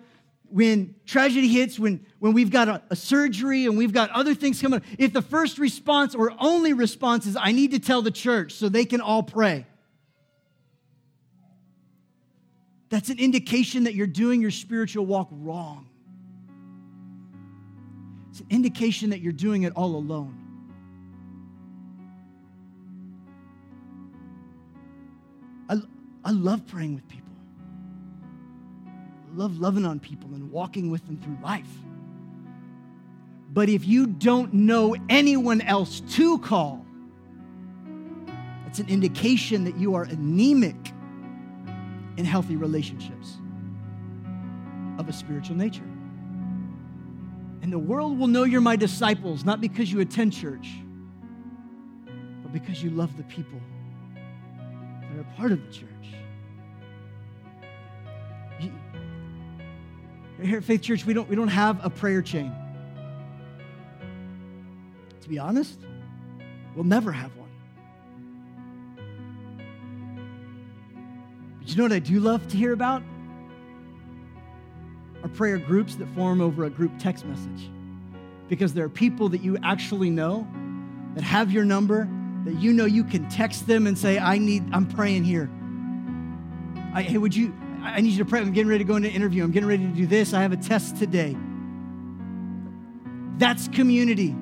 when 0.49 0.95
tragedy 1.05 1.49
hits, 1.49 1.77
when, 1.77 2.03
when 2.17 2.33
we've 2.33 2.49
got 2.49 2.67
a, 2.67 2.81
a, 2.89 2.95
surgery 2.95 3.67
and 3.67 3.77
we've 3.77 3.93
got 3.93 4.09
other 4.09 4.33
things 4.33 4.59
coming, 4.59 4.81
if 4.97 5.13
the 5.13 5.21
first 5.21 5.59
response 5.59 6.15
or 6.15 6.33
only 6.39 6.73
response 6.73 7.27
is, 7.27 7.37
I 7.39 7.51
need 7.51 7.71
to 7.71 7.79
tell 7.79 8.01
the 8.01 8.09
church 8.09 8.53
so 8.53 8.69
they 8.69 8.85
can 8.85 9.01
all 9.01 9.21
pray, 9.21 9.67
that's 12.89 13.09
an 13.09 13.19
indication 13.19 13.83
that 13.83 13.93
you're 13.93 14.07
doing 14.07 14.41
your 14.41 14.49
spiritual 14.49 15.05
walk 15.05 15.29
wrong. 15.29 15.90
An 18.41 18.47
indication 18.49 19.11
that 19.11 19.21
you're 19.21 19.31
doing 19.31 19.63
it 19.63 19.73
all 19.75 19.95
alone. 19.95 20.35
I, 25.69 25.75
I 26.25 26.31
love 26.31 26.65
praying 26.65 26.95
with 26.95 27.07
people. 27.07 27.29
I 28.87 29.37
love 29.37 29.59
loving 29.59 29.85
on 29.85 29.99
people 29.99 30.33
and 30.33 30.51
walking 30.51 30.89
with 30.89 31.05
them 31.05 31.17
through 31.17 31.37
life. 31.43 31.69
But 33.53 33.69
if 33.69 33.87
you 33.87 34.07
don't 34.07 34.53
know 34.53 34.95
anyone 35.07 35.61
else 35.61 35.99
to 36.15 36.39
call, 36.39 36.83
it's 38.65 38.79
an 38.79 38.89
indication 38.89 39.65
that 39.65 39.77
you 39.77 39.93
are 39.93 40.03
anemic 40.03 40.93
in 42.17 42.25
healthy 42.25 42.55
relationships 42.55 43.37
of 44.97 45.07
a 45.07 45.13
spiritual 45.13 45.57
nature. 45.57 45.90
And 47.71 47.81
the 47.81 47.87
world 47.87 48.19
will 48.19 48.27
know 48.27 48.43
you're 48.43 48.59
my 48.59 48.75
disciples, 48.75 49.45
not 49.45 49.61
because 49.61 49.89
you 49.89 50.01
attend 50.01 50.33
church, 50.33 50.67
but 52.43 52.51
because 52.51 52.83
you 52.83 52.89
love 52.89 53.15
the 53.15 53.23
people 53.23 53.61
that 54.13 55.17
are 55.17 55.25
part 55.37 55.53
of 55.53 55.65
the 55.65 55.71
church. 55.71 55.87
here 60.41 60.57
at 60.57 60.65
Faith 60.65 60.81
Church, 60.81 61.05
we 61.05 61.13
don't, 61.13 61.29
we 61.29 61.35
don't 61.37 61.47
have 61.47 61.79
a 61.85 61.89
prayer 61.89 62.21
chain. 62.21 62.53
To 65.21 65.29
be 65.29 65.39
honest, 65.39 65.79
we'll 66.75 66.83
never 66.83 67.13
have 67.13 67.31
one. 67.37 67.49
But 71.59 71.69
you 71.69 71.77
know 71.77 71.83
what 71.83 71.93
I 71.93 71.99
do 71.99 72.19
love 72.19 72.45
to 72.49 72.57
hear 72.57 72.73
about? 72.73 73.01
Are 75.23 75.29
prayer 75.29 75.57
groups 75.57 75.95
that 75.95 76.07
form 76.15 76.41
over 76.41 76.63
a 76.65 76.69
group 76.69 76.91
text 76.99 77.25
message. 77.25 77.69
because 78.51 78.73
there 78.73 78.83
are 78.83 78.89
people 78.89 79.29
that 79.29 79.41
you 79.41 79.57
actually 79.63 80.09
know 80.09 80.45
that 81.15 81.23
have 81.23 81.53
your 81.53 81.63
number, 81.63 82.05
that 82.43 82.55
you 82.55 82.73
know 82.73 82.83
you 82.83 83.01
can 83.01 83.29
text 83.29 83.65
them 83.65 83.87
and 83.87 83.97
say, 83.97 84.19
I 84.19 84.39
need, 84.39 84.61
I'm 84.73 84.85
praying 84.85 85.23
here. 85.23 85.49
I, 86.93 87.01
hey, 87.01 87.17
would 87.17 87.33
you, 87.33 87.55
I 87.81 88.01
need 88.01 88.11
you 88.11 88.17
to 88.17 88.25
pray. 88.25 88.41
I'm 88.41 88.51
getting 88.51 88.67
ready 88.67 88.83
to 88.83 88.87
go 88.87 88.97
into 88.97 89.07
an 89.07 89.15
interview. 89.15 89.45
I'm 89.45 89.51
getting 89.51 89.69
ready 89.69 89.87
to 89.87 89.93
do 89.93 90.05
this. 90.05 90.33
I 90.33 90.41
have 90.41 90.51
a 90.51 90.57
test 90.57 90.97
today. 90.97 91.37
That's 93.37 93.69
community. 93.69 94.35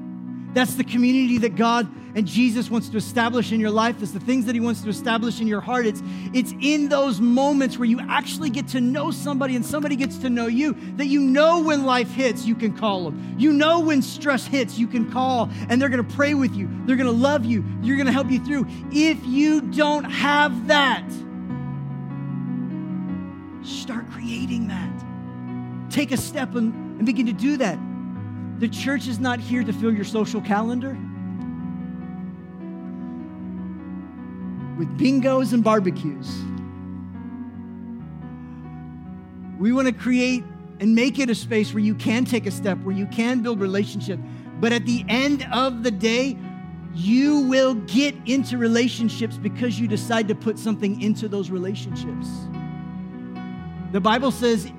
That's 0.54 0.74
the 0.74 0.84
community 0.84 1.38
that 1.38 1.56
God 1.56 1.88
and 2.16 2.26
Jesus 2.26 2.70
wants 2.70 2.90
to 2.90 2.98
establish 2.98 3.52
in 3.52 3.60
your 3.60 3.70
life. 3.70 4.00
That's 4.00 4.12
the 4.12 4.20
things 4.20 4.46
that 4.46 4.56
He 4.56 4.62
wants 4.62 4.82
to 4.82 4.90
establish 4.90 5.42
in 5.42 5.48
your 5.48 5.62
heart. 5.62 5.86
It's, 5.86 6.02
it's 6.34 6.54
in 6.60 6.90
those 6.90 7.22
moments 7.22 7.78
where 7.78 7.88
you 7.88 8.00
actually 8.00 8.50
get 8.50 8.68
to 8.70 8.82
know 8.82 9.12
somebody 9.12 9.56
and 9.56 9.66
somebody 9.66 9.96
gets 9.96 10.18
to 10.20 10.30
know 10.30 10.48
you 10.48 10.76
that 10.98 11.06
you 11.06 11.20
know 11.20 11.62
when 11.62 11.86
life 11.86 12.12
hits, 12.12 12.46
you 12.46 12.56
can 12.56 12.76
call 12.76 13.06
them. 13.06 13.36
You 13.38 13.54
know 13.54 13.80
when 13.80 14.02
stress 14.02 14.46
hits, 14.46 14.78
you 14.78 14.88
can 14.88 15.12
call 15.12 15.50
and 15.70 15.82
they're 15.82 15.90
going 15.90 16.06
to 16.06 16.16
pray 16.16 16.34
with 16.34 16.56
you. 16.56 16.70
They're 16.86 16.96
going 16.96 17.08
to 17.08 17.12
love 17.12 17.46
you. 17.46 17.64
You're 17.82 17.98
going 17.98 18.08
to 18.08 18.14
help 18.14 18.32
you 18.32 18.44
through. 18.44 18.66
If 18.92 19.24
you 19.26 19.62
don't 19.62 20.06
have 20.06 20.68
that, 20.68 21.08
start 23.64 24.10
creating 24.12 24.68
that. 24.68 25.92
Take 25.92 26.12
a 26.12 26.18
step 26.18 26.56
and, 26.56 26.74
and 26.98 27.06
begin 27.06 27.28
to 27.28 27.34
do 27.34 27.58
that. 27.58 27.78
The 28.60 28.68
church 28.68 29.08
is 29.08 29.20
not 29.20 29.40
here 29.40 29.64
to 29.64 29.72
fill 29.72 29.94
your 29.94 30.04
social 30.04 30.42
calendar 30.42 30.98
with 34.80 34.88
bingos 34.98 35.52
and 35.52 35.62
barbecues. 35.62 36.42
We 39.60 39.74
want 39.74 39.90
to 39.90 39.94
create 39.94 40.46
and 40.80 40.96
make 40.96 41.20
it 41.20 41.30
a 41.30 41.36
space 41.36 41.74
where 41.74 41.84
you 41.84 41.94
can 41.94 42.24
take 42.24 42.46
a 42.46 42.52
step, 42.52 42.78
where 42.80 42.96
you 42.96 43.06
can 43.08 43.42
build 43.42 43.60
relationship. 43.60 44.18
But 44.62 44.72
at 44.72 44.86
the 44.86 45.04
end 45.10 45.46
of 45.52 45.84
the 45.84 45.92
day, 45.92 46.38
you 46.96 47.42
will 47.42 47.76
get 47.76 48.16
into 48.26 48.58
relationships 48.58 49.38
because 49.38 49.78
you 49.78 49.88
decide 49.88 50.30
to 50.30 50.36
put 50.36 50.58
something 50.58 51.02
into 51.02 51.28
those 51.28 51.50
relationships. 51.50 52.28
The 53.92 54.00
Bible 54.00 54.32
says 54.32 54.72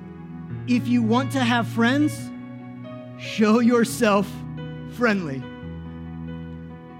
if 0.67 0.87
you 0.87 1.03
want 1.03 1.31
to 1.33 1.39
have 1.39 1.67
friends, 1.67 2.31
show 3.19 3.59
yourself 3.59 4.27
friendly. 4.93 5.43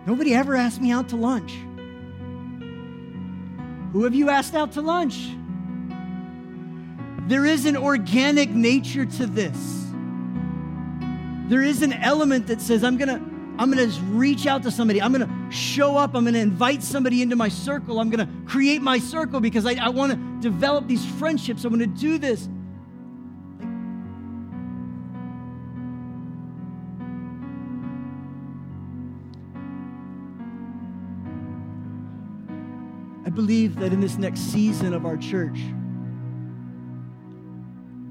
Nobody 0.05 0.35
ever 0.35 0.55
asked 0.55 0.81
me 0.81 0.91
out 0.91 1.09
to 1.09 1.15
lunch. 1.15 1.53
Who 3.91 4.03
have 4.05 4.15
you 4.15 4.29
asked 4.29 4.55
out 4.55 4.71
to 4.73 4.81
lunch? 4.81 5.29
There 7.27 7.45
is 7.45 7.65
an 7.65 7.75
organic 7.77 8.49
nature 8.49 9.05
to 9.05 9.25
this. 9.25 9.85
There 11.47 11.61
is 11.61 11.81
an 11.81 11.93
element 11.93 12.47
that 12.47 12.61
says, 12.61 12.83
I'm 12.83 12.97
gonna, 12.97 13.21
I'm 13.57 13.69
gonna 13.69 13.91
reach 14.11 14.47
out 14.47 14.63
to 14.63 14.71
somebody. 14.71 15.01
I'm 15.01 15.11
gonna 15.11 15.51
show 15.51 15.97
up. 15.97 16.15
I'm 16.15 16.23
gonna 16.23 16.39
invite 16.39 16.81
somebody 16.81 17.21
into 17.21 17.35
my 17.35 17.49
circle. 17.49 17.99
I'm 17.99 18.09
gonna 18.09 18.29
create 18.45 18.81
my 18.81 18.99
circle 18.99 19.41
because 19.41 19.65
I, 19.65 19.73
I 19.73 19.89
wanna 19.89 20.17
develop 20.39 20.87
these 20.87 21.05
friendships. 21.05 21.65
I'm 21.65 21.71
gonna 21.71 21.87
do 21.87 22.17
this. 22.17 22.47
Believe 33.31 33.77
that 33.77 33.91
in 33.93 33.99
this 33.99 34.17
next 34.17 34.39
season 34.39 34.93
of 34.93 35.05
our 35.05 35.17
church, 35.17 35.59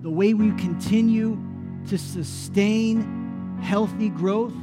the 0.03 0.11
way 0.11 0.35
we 0.35 0.51
continue 0.53 1.39
to 1.89 1.99
sustain 1.99 3.59
healthy 3.63 4.09
growth, 4.09 4.55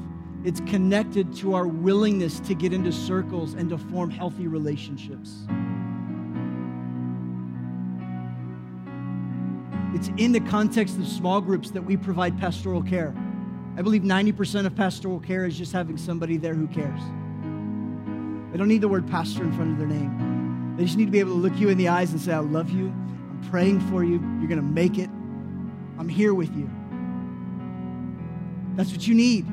it's 0.44 0.60
connected 0.62 1.34
to 1.38 1.54
our 1.54 1.68
willingness 1.68 2.40
to 2.42 2.54
get 2.54 2.74
into 2.74 2.92
circles 2.92 3.54
and 3.54 3.70
to 3.70 3.78
form 3.78 4.10
healthy 4.10 4.48
relationships. 4.48 5.46
It's 9.94 10.10
in 10.18 10.32
the 10.32 10.42
context 10.42 10.98
of 10.98 11.08
small 11.08 11.42
groups 11.42 11.72
that 11.72 11.82
we 11.82 11.98
provide 11.98 12.38
pastoral 12.38 12.84
care. 12.84 13.16
I 13.78 13.82
believe 13.82 14.02
90% 14.02 14.66
of 14.66 14.76
pastoral 14.76 15.20
care 15.20 15.46
is 15.46 15.58
just 15.58 15.72
having 15.72 15.98
somebody 15.98 16.38
there 16.38 16.56
who 16.56 16.68
cares. 16.68 17.02
They 18.52 18.58
don't 18.58 18.68
need 18.68 18.82
the 18.82 18.88
word 18.88 19.08
pastor 19.08 19.44
in 19.44 19.52
front 19.54 19.72
of 19.72 19.78
their 19.78 19.88
name. 19.88 20.27
They 20.78 20.86
just 20.86 20.96
need 20.96 21.06
to 21.06 21.12
be 21.12 21.20
able 21.20 21.32
to 21.32 21.40
look 21.40 21.58
you 21.58 21.70
in 21.70 21.78
the 21.78 21.88
eyes 21.88 22.12
and 22.12 22.22
say, 22.22 22.32
I 22.32 22.38
love 22.38 22.70
you. 22.70 22.88
I'm 22.88 23.48
praying 23.50 23.82
for 23.90 24.04
you. 24.04 24.20
You're 24.40 24.48
going 24.48 24.58
to 24.58 24.62
make 24.62 25.00
it. 25.00 25.10
I'm 25.98 26.08
here 26.08 26.36
with 26.36 26.56
you. 26.56 26.70
That's 28.76 28.92
what 28.92 29.08
you 29.08 29.16
need. 29.16 29.48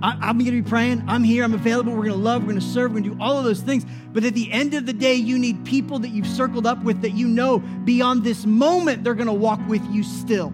I, 0.00 0.30
am 0.30 0.38
going 0.38 0.44
to 0.44 0.52
be 0.52 0.62
praying. 0.62 1.04
I'm 1.08 1.24
here. 1.24 1.42
I'm 1.42 1.54
available. 1.54 1.92
We're 1.92 2.04
going 2.04 2.10
to 2.10 2.16
love. 2.16 2.42
We're 2.42 2.50
going 2.50 2.60
to 2.60 2.66
serve. 2.66 2.92
We're 2.92 3.00
going 3.00 3.10
to 3.10 3.16
do 3.16 3.20
all 3.20 3.36
of 3.36 3.44
those 3.44 3.60
things. 3.60 3.84
But 4.12 4.22
at 4.22 4.34
the 4.34 4.50
end 4.52 4.74
of 4.74 4.86
the 4.86 4.92
day, 4.92 5.14
you 5.14 5.36
need 5.38 5.64
people 5.64 5.98
that 6.00 6.10
you've 6.10 6.26
circled 6.26 6.66
up 6.66 6.82
with 6.84 7.02
that 7.02 7.12
you 7.12 7.26
know 7.26 7.58
beyond 7.58 8.22
this 8.22 8.46
moment, 8.46 9.02
they're 9.02 9.14
going 9.14 9.26
to 9.26 9.32
walk 9.32 9.60
with 9.68 9.84
you 9.90 10.04
still. 10.04 10.52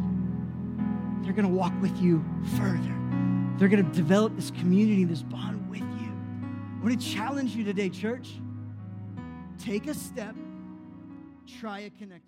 They're 1.22 1.35
going 1.35 1.48
to 1.48 1.55
walk 1.55 1.74
with 1.83 1.96
you 2.01 2.24
further. 2.57 2.94
They're 3.59 3.68
going 3.68 3.85
to 3.85 3.92
develop 3.92 4.35
this 4.35 4.51
community, 4.51 5.05
this 5.05 5.22
bond 5.22 5.68
with 5.68 5.81
you. 5.81 6.12
I 6.81 6.85
want 6.85 6.98
to 6.98 7.07
challenge 7.07 7.55
you 7.55 7.64
today, 7.64 7.90
church 7.90 8.31
take 9.58 9.86
a 9.86 9.94
step, 9.94 10.34
try 11.60 11.80
a 11.80 11.90
connect 11.90 12.27